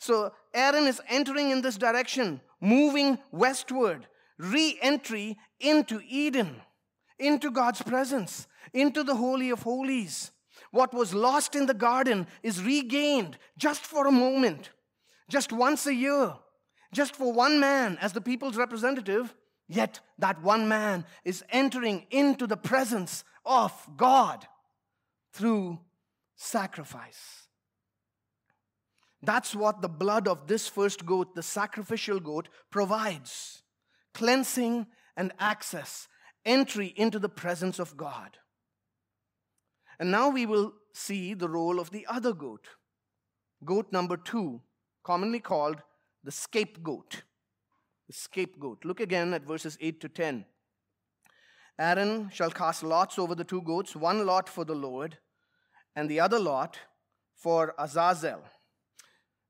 [0.00, 4.06] So Aaron is entering in this direction, moving westward,
[4.38, 6.62] re entry into Eden,
[7.18, 10.32] into God's presence, into the Holy of Holies.
[10.70, 14.70] What was lost in the garden is regained just for a moment,
[15.28, 16.32] just once a year,
[16.92, 19.34] just for one man as the people's representative.
[19.68, 24.46] Yet that one man is entering into the presence of God
[25.32, 25.78] through
[26.36, 27.49] sacrifice.
[29.22, 33.62] That's what the blood of this first goat, the sacrificial goat, provides
[34.14, 36.08] cleansing and access,
[36.44, 38.38] entry into the presence of God.
[39.98, 42.68] And now we will see the role of the other goat,
[43.64, 44.62] goat number two,
[45.04, 45.82] commonly called
[46.24, 47.22] the scapegoat
[48.10, 48.84] the scapegoat.
[48.84, 50.44] Look again at verses 8 to 10.
[51.78, 55.18] Aaron shall cast lots over the two goats, one lot for the Lord,
[55.94, 56.76] and the other lot
[57.36, 58.42] for Azazel.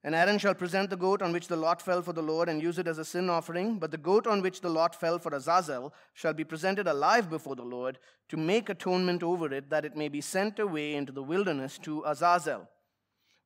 [0.03, 2.63] And Aaron shall present the goat on which the lot fell for the Lord and
[2.63, 3.79] use it as a sin offering.
[3.79, 7.55] But the goat on which the lot fell for Azazel shall be presented alive before
[7.55, 7.99] the Lord
[8.31, 12.03] to make atonement over it, that it may be sent away into the wilderness to
[12.07, 12.67] Azazel.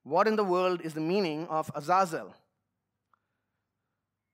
[0.04, 2.34] What in the world is the meaning of Azazel?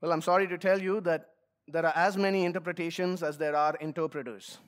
[0.03, 1.29] Well, I'm sorry to tell you that
[1.69, 4.59] there are as many interpretations as there are interpreters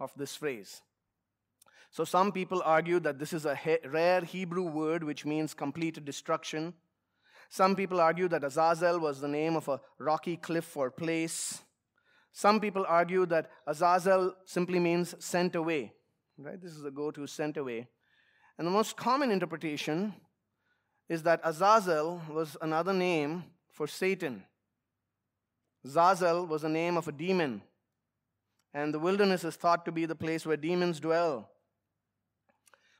[0.00, 0.80] of this phrase.
[1.90, 6.72] So, some people argue that this is a rare Hebrew word which means complete destruction.
[7.52, 11.60] Some people argue that Azazel was the name of a rocky cliff or place.
[12.32, 15.92] Some people argue that Azazel simply means sent away.
[16.38, 16.58] Right?
[16.58, 17.88] This is goat who's sent away.
[18.56, 20.14] And the most common interpretation
[21.10, 24.44] is that Azazel was another name for Satan.
[25.86, 27.60] Zazel was the name of a demon,
[28.72, 31.50] and the wilderness is thought to be the place where demons dwell.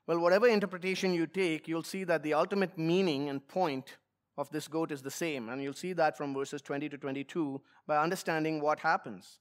[0.06, 3.96] Well, whatever interpretation you take, you'll see that the ultimate meaning and point
[4.36, 5.48] of this goat is the same.
[5.48, 9.38] And you'll see that from verses 20 to 22 by understanding what happens.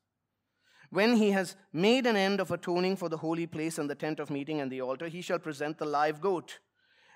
[0.90, 4.20] When he has made an end of atoning for the holy place and the tent
[4.20, 6.60] of meeting and the altar, he shall present the live goat.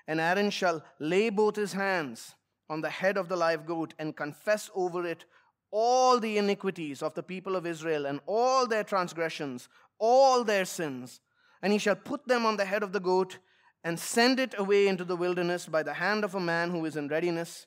[0.08, 2.34] And Aaron shall lay both his hands
[2.70, 5.26] on the head of the live goat and confess over it
[5.70, 11.20] all the iniquities of the people of Israel and all their transgressions, all their sins,
[11.62, 13.38] and he shall put them on the head of the goat
[13.86, 16.96] and send it away into the wilderness by the hand of a man who is
[16.96, 17.66] in readiness.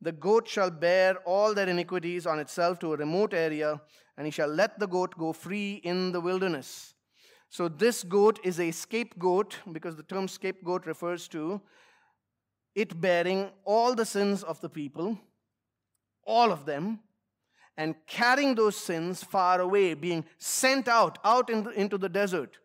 [0.00, 3.78] The goat shall bear all their iniquities on itself to a remote area,
[4.16, 6.94] and he shall let the goat go free in the wilderness.
[7.50, 11.60] So, this goat is a scapegoat because the term scapegoat refers to
[12.74, 15.18] it bearing all the sins of the people,
[16.24, 17.00] all of them,
[17.76, 22.56] and carrying those sins far away, being sent out, out in the, into the desert.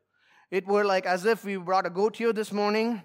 [0.53, 3.01] It were like as if we brought a goat here this morning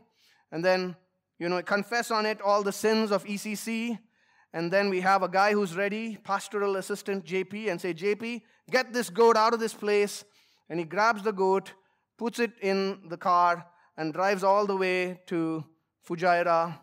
[0.52, 0.94] and then,
[1.38, 3.98] you know, confess on it all the sins of ECC.
[4.52, 8.92] And then we have a guy who's ready, pastoral assistant JP, and say, JP, get
[8.92, 10.26] this goat out of this place.
[10.68, 11.72] And he grabs the goat,
[12.18, 13.64] puts it in the car,
[13.96, 15.64] and drives all the way to
[16.06, 16.78] Fujairah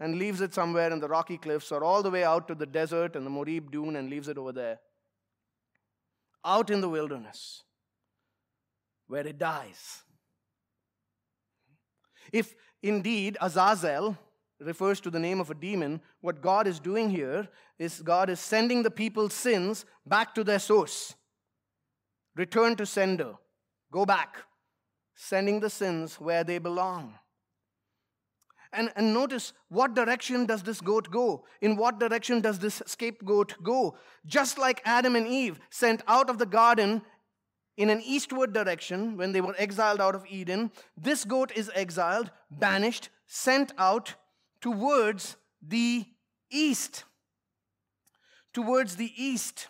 [0.00, 2.64] and leaves it somewhere in the rocky cliffs or all the way out to the
[2.64, 4.78] desert and the Morib dune and leaves it over there.
[6.46, 7.64] Out in the wilderness
[9.08, 10.02] where it dies.
[12.32, 14.16] If indeed Azazel
[14.60, 18.40] refers to the name of a demon, what God is doing here is God is
[18.40, 21.14] sending the people's sins back to their source.
[22.34, 23.34] Return to sender.
[23.90, 24.36] Go back.
[25.14, 27.14] Sending the sins where they belong.
[28.72, 31.44] And, and notice what direction does this goat go?
[31.62, 33.96] In what direction does this scapegoat go?
[34.26, 37.02] Just like Adam and Eve sent out of the garden
[37.76, 42.30] in an eastward direction when they were exiled out of Eden, this goat is exiled,
[42.50, 44.14] banished, sent out
[44.60, 46.06] towards the
[46.50, 47.04] east.
[48.54, 49.68] Towards the east.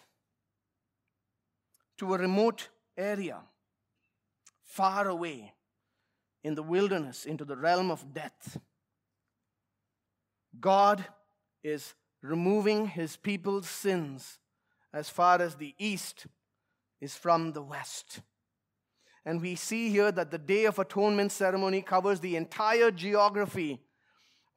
[1.99, 3.38] To a remote area,
[4.64, 5.55] far away
[6.45, 8.59] in the wilderness, into the realm of death.
[10.61, 11.05] God
[11.64, 14.38] is removing his people's sins
[14.92, 16.27] as far as the east
[17.07, 18.21] is from the west.
[19.25, 23.81] And we see here that the Day of Atonement ceremony covers the entire geography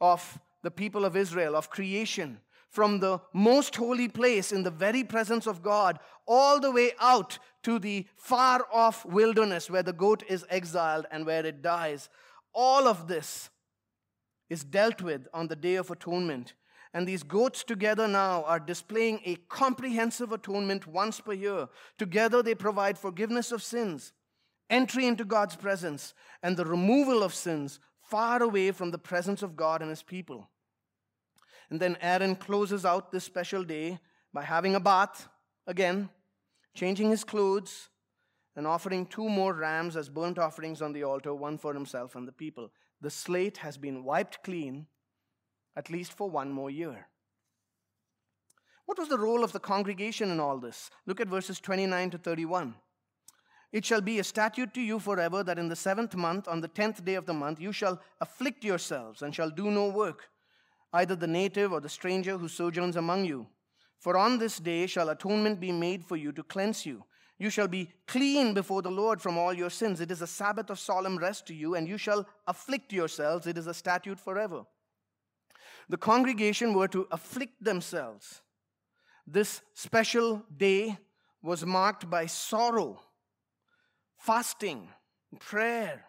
[0.02, 5.04] of the people of Israel, of creation, from the most holy place in the very
[5.04, 10.24] presence of God, all the way out to the far off wilderness where the goat
[10.28, 12.10] is exiled and where it dies.
[12.54, 13.52] All of this
[14.50, 16.54] is dealt with on the Day of Atonement.
[16.94, 21.68] And these goats together now are displaying a comprehensive atonement once per year.
[21.98, 24.14] Together they provide forgiveness of sins,
[24.70, 29.56] entry into God's presence, and the removal of sins far away from the presence of
[29.56, 30.50] God and his people.
[31.70, 34.00] And then Aaron closes out this special day
[34.34, 35.30] by having a bath
[35.68, 36.10] again,
[36.74, 37.90] changing his clothes,
[38.56, 42.28] and offering two more rams as burnt offerings on the altar, one for himself and
[42.28, 42.72] the people
[43.02, 44.88] the slate has been wiped clean,
[45.80, 47.08] at least for one more year.
[48.86, 50.90] What was the role of the congregation in all this?
[51.06, 52.76] Look at verses 29 to 31.
[53.72, 56.68] It shall be a statute to you forever that in the seventh month, on the
[56.68, 60.24] tenth day of the month, you shall afflict yourselves and shall do no work,
[60.92, 63.48] either the native or the stranger who sojourns among you.
[64.00, 67.06] For on this day shall atonement be made for you to cleanse you.
[67.38, 70.02] You shall be clean before the Lord from all your sins.
[70.02, 73.48] It is a Sabbath of solemn rest to you, and you shall afflict yourselves.
[73.48, 74.66] It is a statute forever.
[75.90, 78.42] The congregation were to afflict themselves.
[79.26, 80.98] This special day
[81.42, 83.02] was marked by sorrow
[84.20, 84.90] fasting,
[85.40, 86.06] prayer,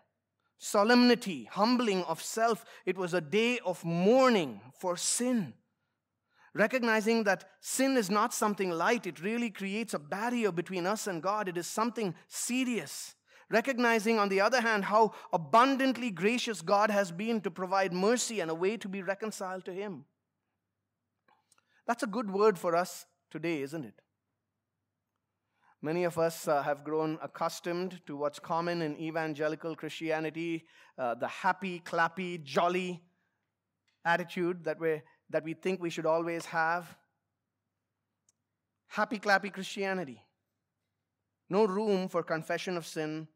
[0.59, 2.64] solemnity, humbling of self.
[2.85, 5.55] It was a day of mourning for sin.
[6.53, 11.22] Recognizing that sin is not something light, it really creates a barrier between us and
[11.22, 11.49] God.
[11.49, 13.14] It is something serious.
[13.51, 18.51] Recognizing, on the other hand, how abundantly gracious God has been to provide mercy and
[18.51, 20.05] a way to be reconciled to Him.
[21.86, 23.94] That's a good word for us today, isn't it?
[25.82, 30.66] Many of us uh, have grown accustomed to what's common in evangelical Christianity
[30.98, 33.03] uh, the happy, clappy, jolly
[34.05, 36.96] attitude that, we that we think we should always have.
[38.88, 40.22] Happy, clappy Christianity.
[41.48, 43.26] No room for confession of sin,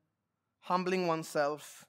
[0.64, 1.86] humbling oneself,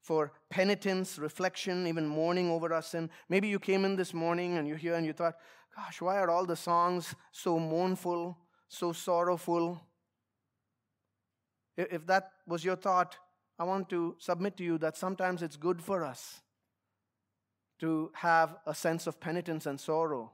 [0.00, 3.08] for penitence, reflection, even mourning over our sin.
[3.30, 5.36] Maybe you came in this morning and you're here and you thought,
[5.74, 8.36] gosh, why are all the songs so mournful,
[8.68, 9.80] so sorrowful?
[11.76, 13.16] If that was your thought,
[13.58, 16.42] I want to submit to you that sometimes it's good for us
[17.80, 20.32] to have a sense of penitence and sorrow,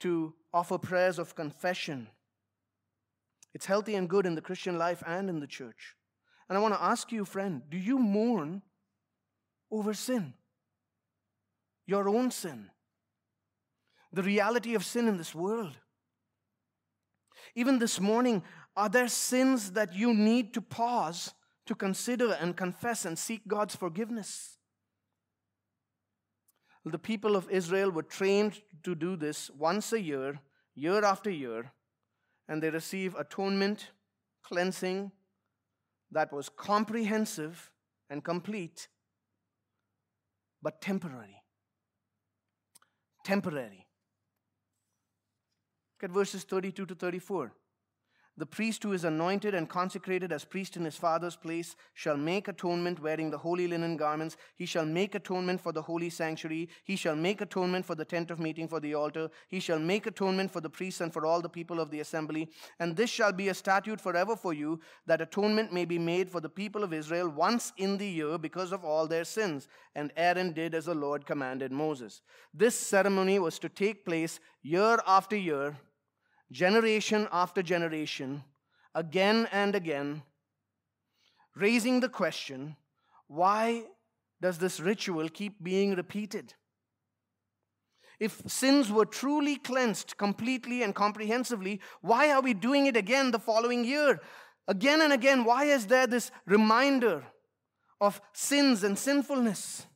[0.00, 2.08] to offer prayers of confession.
[3.54, 5.96] It's healthy and good in the Christian life and in the church.
[6.48, 8.62] And I want to ask you, friend, do you mourn
[9.70, 10.34] over sin?
[11.86, 12.70] Your own sin?
[14.12, 15.76] The reality of sin in this world?
[17.54, 18.42] Even this morning,
[18.76, 21.32] are there sins that you need to pause
[21.66, 24.58] to consider and confess and seek God's forgiveness?
[26.84, 30.40] The people of Israel were trained to do this once a year,
[30.74, 31.72] year after year,
[32.46, 33.90] and they receive atonement,
[34.42, 35.10] cleansing
[36.14, 37.70] that was comprehensive
[38.08, 38.88] and complete,
[40.62, 41.42] but temporary.
[43.24, 43.86] Temporary.
[45.96, 47.52] Look at verses 32 to 34.
[48.36, 52.48] The priest who is anointed and consecrated as priest in his father's place shall make
[52.48, 54.36] atonement wearing the holy linen garments.
[54.56, 56.68] He shall make atonement for the holy sanctuary.
[56.82, 59.30] He shall make atonement for the tent of meeting for the altar.
[59.46, 62.48] He shall make atonement for the priests and for all the people of the assembly.
[62.80, 66.40] And this shall be a statute forever for you, that atonement may be made for
[66.40, 69.68] the people of Israel once in the year because of all their sins.
[69.94, 72.20] And Aaron did as the Lord commanded Moses.
[72.52, 75.76] This ceremony was to take place year after year
[76.50, 78.44] generation after generation,
[78.94, 80.22] again and again,
[81.54, 82.76] raising the question
[83.26, 83.84] why
[84.40, 86.54] does this ritual keep being repeated?
[88.20, 93.38] If sins were truly cleansed completely and comprehensively, why are we doing it again the
[93.38, 94.20] following year?
[94.68, 97.24] Again and again, why is there this reminder
[98.00, 99.86] of sins and sinfulness?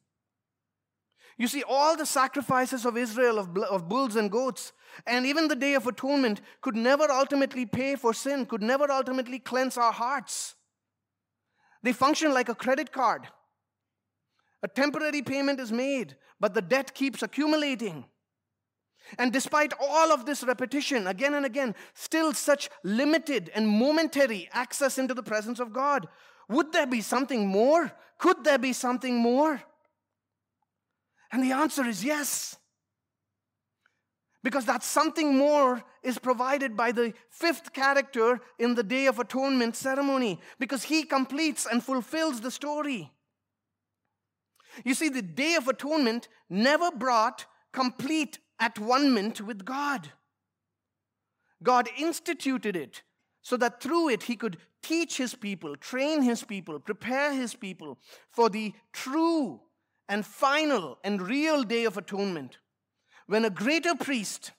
[1.39, 4.73] You see, all the sacrifices of Israel of, of bulls and goats,
[5.07, 9.39] and even the Day of Atonement, could never ultimately pay for sin, could never ultimately
[9.39, 10.57] cleanse our hearts.
[11.85, 13.29] They function like a credit card.
[14.65, 18.05] A temporary payment is made, but the debt keeps accumulating.
[19.17, 24.99] And despite all of this repetition again and again, still such limited and momentary access
[24.99, 26.09] into the presence of God.
[26.49, 27.93] Would there be something more?
[28.19, 29.63] Could there be something more?
[31.31, 32.57] And the answer is yes.
[34.43, 39.77] Because that something more is provided by the fifth character in the Day of Atonement
[39.77, 43.13] ceremony, because he completes and fulfills the story.
[44.85, 50.13] You see, the Day of Atonement never brought complete at one with God.
[51.63, 53.03] God instituted it
[53.43, 57.99] so that through it he could teach his people, train his people, prepare his people
[58.31, 59.61] for the true
[60.09, 62.59] and final and real day of atonement,
[63.27, 64.53] when a greater priest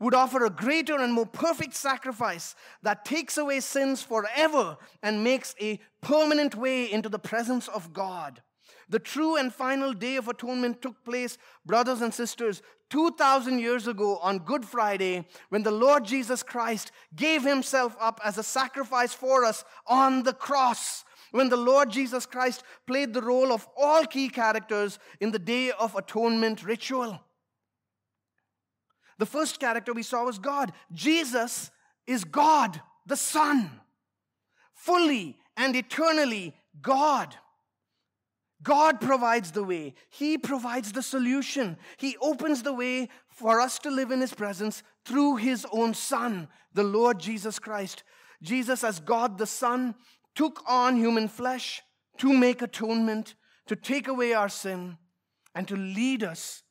[0.00, 5.54] would offer a greater and more perfect sacrifice that takes away sins forever and makes
[5.60, 8.42] a permanent way into the presence of God.
[8.88, 14.16] The true and final day of atonement took place, brothers and sisters, 2,000 years ago
[14.18, 19.44] on Good Friday when the Lord Jesus Christ gave himself up as a sacrifice for
[19.44, 24.28] us on the cross when the Lord Jesus Christ played the role of all key
[24.28, 27.20] characters in the Day of Atonement ritual.
[29.18, 30.72] The first character we saw was God.
[30.92, 31.70] Jesus
[32.06, 33.70] is God, the Son,
[34.72, 37.36] fully and eternally God.
[38.62, 39.94] God provides the way.
[40.10, 41.76] He provides the solution.
[41.96, 46.48] He opens the way for us to live in His presence through His own Son,
[46.74, 48.02] the Lord Jesus Christ.
[48.42, 49.94] Jesus, as God the Son,
[50.34, 51.82] took on human flesh
[52.18, 53.34] to make atonement,
[53.66, 54.98] to take away our sin,
[55.54, 56.62] and to lead us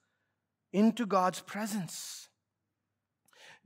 [0.72, 2.30] into God's presence.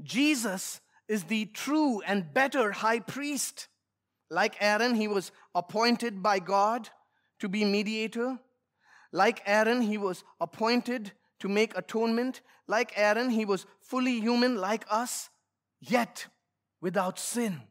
[0.02, 3.68] Jesus is the true and better high priest.
[4.30, 6.90] Like Aaron, he was appointed by God
[7.40, 8.40] to be mediator.
[9.12, 12.42] Like Aaron, he was appointed to make atonement.
[12.68, 15.30] Like Aaron, he was fully human like us,
[15.80, 16.28] yet
[16.82, 17.62] without sin.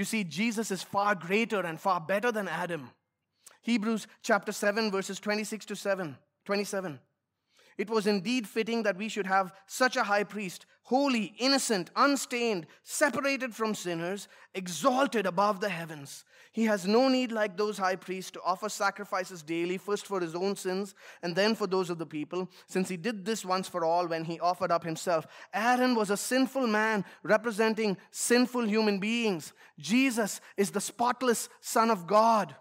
[0.00, 2.88] You see, Jesus is far greater and far better than Adam.
[3.60, 6.98] Hebrews chapter 7, verses 26 to 7, 27.
[7.80, 12.66] It was indeed fitting that we should have such a high priest, holy, innocent, unstained,
[12.82, 16.26] separated from sinners, exalted above the heavens.
[16.52, 20.34] He has no need, like those high priests, to offer sacrifices daily, first for his
[20.34, 23.82] own sins and then for those of the people, since he did this once for
[23.82, 25.26] all when he offered up himself.
[25.54, 29.54] Aaron was a sinful man representing sinful human beings.
[29.78, 32.54] Jesus is the spotless Son of God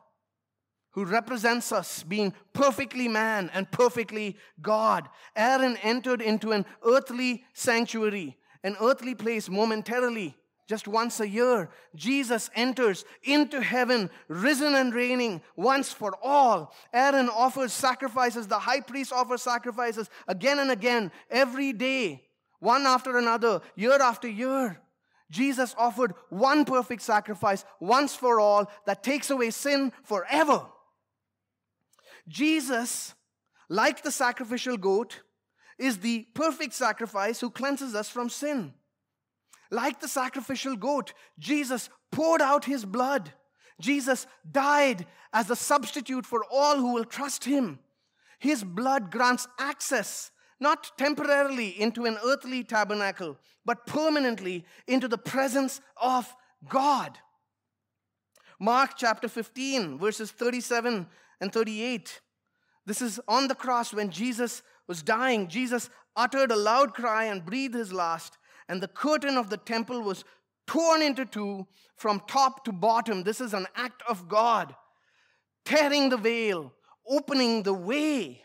[0.91, 5.07] who represents us being perfectly man and perfectly God.
[5.35, 10.35] Aaron entered into an earthly sanctuary, an earthly place momentarily,
[10.67, 11.69] just once a year.
[11.95, 16.73] Jesus enters into heaven, risen and reigning once for all.
[16.93, 22.23] Aaron offers sacrifices, the high priest offers sacrifices again and again, every day,
[22.59, 24.79] one after another, year after year.
[25.31, 30.65] Jesus offered one perfect sacrifice once for all that takes away sin forever.
[32.29, 33.15] Jesus,
[33.67, 35.21] like the sacrificial goat,
[35.77, 38.73] is the perfect sacrifice who cleanses us from sin.
[39.71, 43.33] Like the sacrificial goat, Jesus poured out his blood.
[43.81, 47.79] Jesus died as a substitute for all who will trust him.
[48.39, 55.81] His blood grants access, not temporarily into an earthly tabernacle, but permanently into the presence
[56.01, 56.35] of
[56.67, 57.17] God.
[58.59, 61.07] Mark chapter 15, verses 37
[61.41, 62.21] and 38.
[62.85, 65.47] This is on the cross when Jesus was dying.
[65.47, 68.37] Jesus uttered a loud cry and breathed his last,
[68.67, 70.23] and the curtain of the temple was
[70.67, 73.23] torn into two from top to bottom.
[73.23, 74.75] This is an act of God,
[75.65, 76.73] tearing the veil,
[77.07, 78.43] opening the way.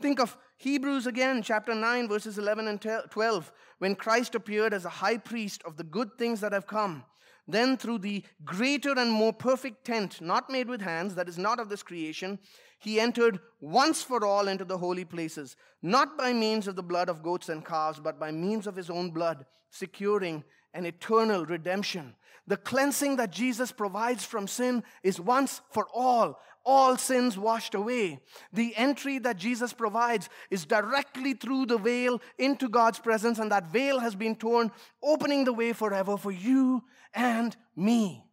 [0.00, 4.90] Think of Hebrews again, chapter 9, verses 11 and 12, when Christ appeared as a
[4.90, 7.04] high priest of the good things that have come.
[7.50, 11.60] Then, through the greater and more perfect tent, not made with hands, that is not
[11.60, 12.38] of this creation,
[12.78, 17.08] he entered once for all into the holy places, not by means of the blood
[17.08, 22.14] of goats and calves, but by means of his own blood, securing an eternal redemption.
[22.46, 28.20] The cleansing that Jesus provides from sin is once for all, all sins washed away.
[28.52, 33.70] The entry that Jesus provides is directly through the veil into God's presence, and that
[33.70, 34.72] veil has been torn,
[35.02, 36.82] opening the way forever for you
[37.14, 38.24] and me.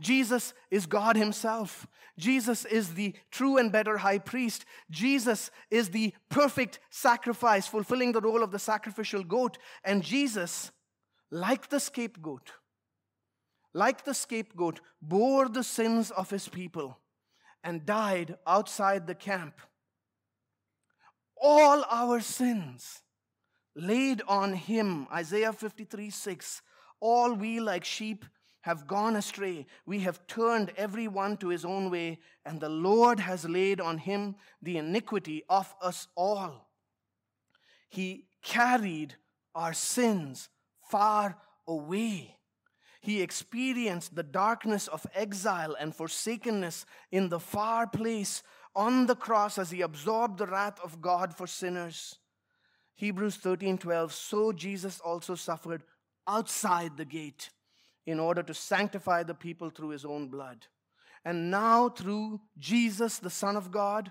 [0.00, 1.86] Jesus is God Himself.
[2.18, 4.64] Jesus is the true and better high priest.
[4.90, 9.58] Jesus is the perfect sacrifice, fulfilling the role of the sacrificial goat.
[9.84, 10.70] And Jesus
[11.30, 12.52] like the scapegoat,
[13.72, 16.98] like the scapegoat, bore the sins of his people
[17.62, 19.60] and died outside the camp.
[21.40, 23.02] All our sins
[23.76, 26.62] laid on him, Isaiah 53 6.
[27.00, 28.24] All we like sheep
[28.62, 29.66] have gone astray.
[29.86, 33.98] We have turned every one to his own way, and the Lord has laid on
[33.98, 36.68] him the iniquity of us all.
[37.88, 39.16] He carried
[39.54, 40.48] our sins
[40.82, 42.36] far away.
[43.00, 48.42] He experienced the darkness of exile and forsakenness in the far place
[48.76, 52.18] on the cross as he absorbed the wrath of God for sinners.
[52.94, 55.82] Hebrews 13:12 So Jesus also suffered
[56.26, 57.50] outside the gate
[58.06, 60.66] in order to sanctify the people through his own blood.
[61.24, 64.10] And now through Jesus the son of God,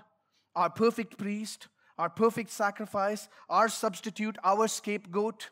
[0.54, 5.50] our perfect priest, our perfect sacrifice, our substitute, our scapegoat,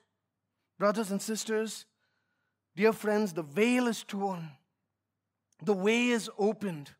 [0.78, 1.86] Brothers and sisters,
[2.76, 4.52] dear friends, the veil is torn,
[5.62, 6.92] the way is opened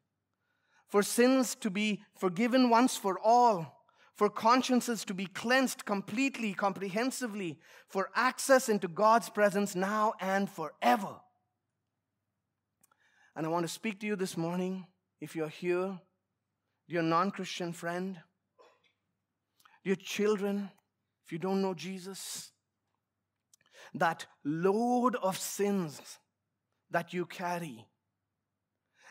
[0.89, 3.78] for sins to be forgiven once for all,
[4.19, 7.57] for consciences to be cleansed completely, comprehensively,
[7.87, 11.21] for access into God's presence now and forever.
[13.37, 14.89] And I want to speak to you this morning,
[15.21, 16.01] if you're here,
[16.89, 18.19] dear non Christian friend,
[19.85, 20.69] dear children,
[21.25, 22.51] if you don't know Jesus,
[23.95, 26.19] that load of sins
[26.91, 27.87] that you carry,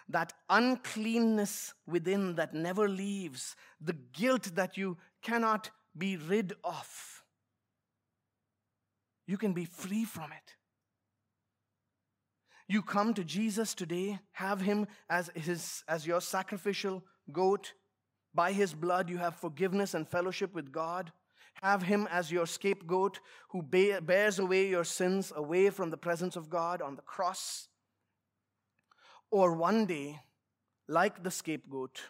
[0.09, 7.23] that uncleanness within that never leaves, the guilt that you cannot be rid of,
[9.25, 10.55] you can be free from it.
[12.69, 17.73] You come to Jesus today, have him as, his, as your sacrificial goat.
[18.33, 21.11] By his blood, you have forgiveness and fellowship with God.
[21.63, 26.49] Have him as your scapegoat who bears away your sins away from the presence of
[26.49, 27.69] God on the cross.
[29.31, 30.21] Or one day,
[30.87, 32.01] like the scapegoat,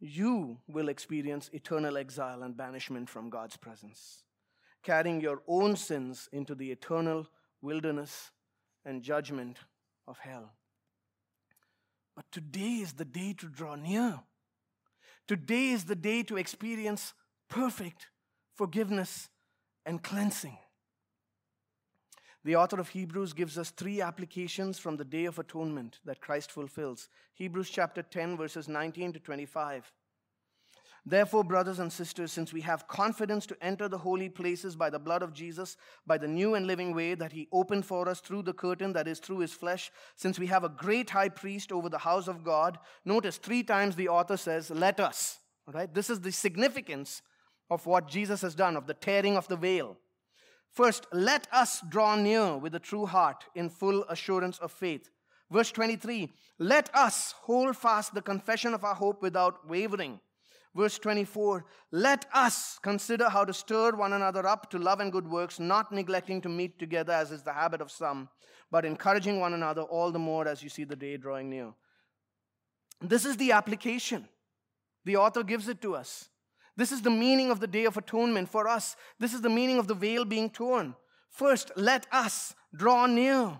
[0.00, 4.24] you will experience eternal exile and banishment from God's presence,
[4.82, 7.26] carrying your own sins into the eternal
[7.60, 8.30] wilderness
[8.84, 9.58] and judgment
[10.06, 10.52] of hell.
[12.14, 14.20] But today is the day to draw near.
[15.26, 17.12] Today is the day to experience
[17.48, 18.08] perfect
[18.58, 19.28] forgiveness,
[19.86, 20.58] and cleansing.
[22.44, 26.52] The author of Hebrews gives us three applications from the day of atonement that Christ
[26.52, 27.08] fulfills.
[27.34, 29.92] Hebrews chapter 10, verses 19 to 25.
[31.04, 34.98] Therefore, brothers and sisters, since we have confidence to enter the holy places by the
[34.98, 35.76] blood of Jesus,
[36.06, 39.08] by the new and living way that he opened for us through the curtain that
[39.08, 42.44] is through his flesh, since we have a great high priest over the house of
[42.44, 45.38] God, notice three times the author says, Let us.
[45.66, 45.92] Right?
[45.92, 47.22] This is the significance
[47.70, 49.96] of what Jesus has done, of the tearing of the veil.
[50.78, 55.10] First, let us draw near with a true heart in full assurance of faith.
[55.50, 60.20] Verse 23, let us hold fast the confession of our hope without wavering.
[60.76, 65.26] Verse 24, let us consider how to stir one another up to love and good
[65.26, 68.28] works, not neglecting to meet together as is the habit of some,
[68.70, 71.72] but encouraging one another all the more as you see the day drawing near.
[73.00, 74.28] This is the application.
[75.04, 76.28] The author gives it to us.
[76.78, 78.94] This is the meaning of the Day of Atonement for us.
[79.18, 80.94] This is the meaning of the veil being torn.
[81.28, 83.58] First, let us draw near.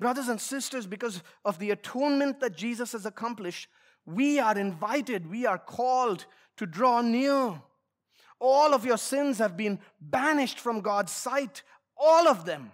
[0.00, 3.68] Brothers and sisters, because of the atonement that Jesus has accomplished,
[4.04, 6.26] we are invited, we are called
[6.56, 7.62] to draw near.
[8.40, 11.62] All of your sins have been banished from God's sight,
[11.96, 12.72] all of them.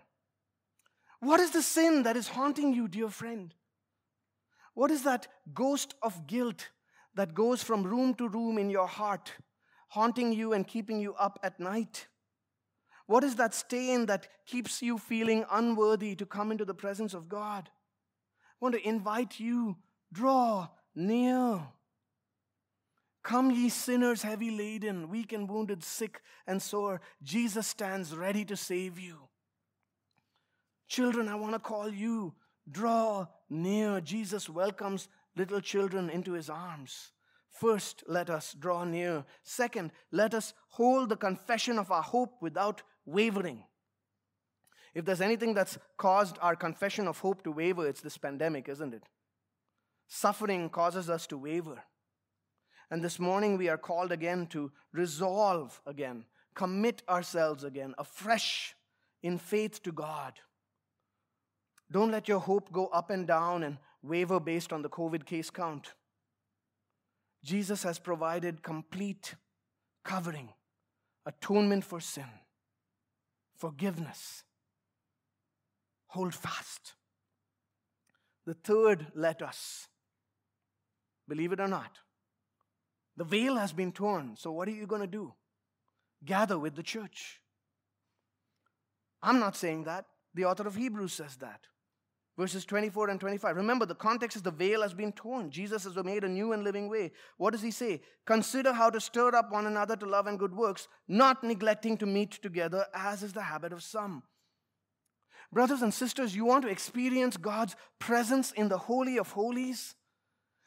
[1.20, 3.52] What is the sin that is haunting you, dear friend?
[4.72, 6.70] What is that ghost of guilt
[7.18, 9.32] that goes from room to room in your heart,
[9.88, 12.06] haunting you and keeping you up at night?
[13.06, 17.28] What is that stain that keeps you feeling unworthy to come into the presence of
[17.28, 17.68] God?
[17.68, 19.78] I want to invite you,
[20.12, 21.60] draw near.
[23.24, 27.00] Come, ye sinners, heavy laden, weak and wounded, sick and sore.
[27.24, 29.16] Jesus stands ready to save you.
[30.86, 32.34] Children, I want to call you.
[32.70, 34.00] Draw near.
[34.00, 35.08] Jesus welcomes
[35.39, 37.12] little children into his arms.
[37.51, 39.24] First, let us draw near.
[39.43, 43.64] Second, let us hold the confession of our hope without wavering.
[44.95, 48.95] If there's anything that's caused our confession of hope to waver, it's this pandemic, isn't
[48.95, 49.05] it?
[50.09, 51.82] Suffering causes us to waver.
[52.91, 56.24] And this morning we are called again to resolve again,
[56.55, 58.74] commit ourselves again, afresh
[59.22, 60.34] in faith to God.
[61.91, 65.51] Don't let your hope go up and down and waver based on the COVID case
[65.51, 65.94] count.
[67.44, 69.34] Jesus has provided complete
[70.05, 70.51] covering,
[71.26, 72.28] atonement for sin,
[73.57, 74.44] forgiveness.
[76.09, 76.94] Hold fast.
[78.46, 79.88] The third, let us.
[81.28, 81.99] Believe it or not,
[83.16, 84.36] the veil has been torn.
[84.38, 85.34] So, what are you going to do?
[86.24, 87.40] Gather with the church.
[89.22, 90.07] I'm not saying that.
[90.34, 91.61] The author of Hebrews says that
[92.39, 93.57] verses 24 and 25.
[93.57, 95.51] Remember, the context is the veil has been torn.
[95.51, 97.11] Jesus has made a new and living way.
[97.36, 98.01] What does he say?
[98.26, 102.07] Consider how to stir up one another to love and good works, not neglecting to
[102.07, 104.22] meet together, as is the habit of some.
[105.53, 109.97] Brothers and sisters, you want to experience God's presence in the Holy of Holies?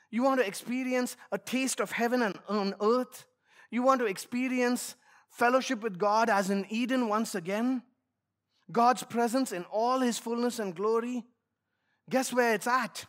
[0.10, 3.26] You want to experience a taste of heaven and on earth?
[3.70, 4.96] You want to experience
[5.30, 7.84] fellowship with God as in Eden once again?
[8.74, 11.24] God's presence in all his fullness and glory?
[12.12, 13.06] Guess where it's at?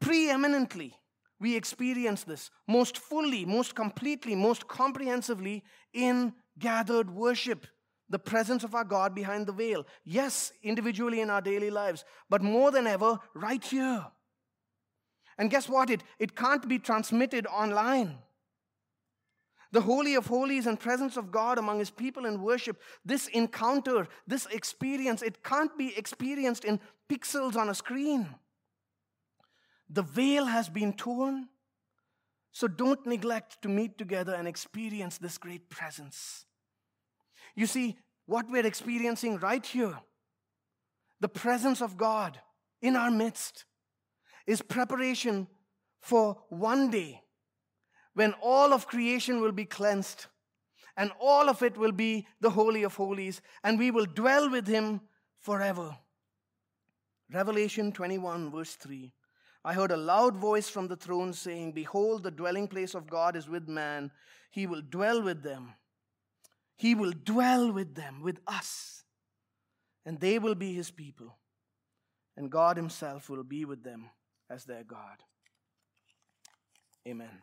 [0.00, 0.94] Preeminently,
[1.38, 5.62] we experience this most fully, most completely, most comprehensively
[5.94, 7.66] in gathered worship.
[8.08, 9.86] The presence of our God behind the veil.
[10.04, 14.04] Yes, individually in our daily lives, but more than ever, right here.
[15.38, 15.88] And guess what?
[15.88, 18.18] It, it can't be transmitted online.
[19.70, 24.08] The Holy of Holies and presence of God among His people in worship, this encounter,
[24.26, 26.80] this experience, it can't be experienced in
[27.10, 28.28] pixels on a screen.
[29.88, 31.48] The veil has been torn.
[32.52, 36.44] So don't neglect to meet together and experience this great presence.
[37.54, 37.96] You see,
[38.26, 39.98] what we're experiencing right here,
[41.20, 42.40] the presence of God
[42.82, 43.64] in our midst,
[44.46, 45.46] is preparation
[46.00, 47.22] for one day
[48.14, 50.26] when all of creation will be cleansed
[50.96, 54.66] and all of it will be the Holy of Holies, and we will dwell with
[54.66, 55.00] Him
[55.38, 55.96] forever.
[57.32, 59.12] Revelation 21, verse 3.
[59.64, 63.36] I heard a loud voice from the throne saying, Behold, the dwelling place of God
[63.36, 64.10] is with man.
[64.50, 65.74] He will dwell with them.
[66.76, 69.04] He will dwell with them, with us.
[70.06, 71.36] And they will be his people.
[72.36, 74.06] And God himself will be with them
[74.48, 75.18] as their God.
[77.06, 77.42] Amen.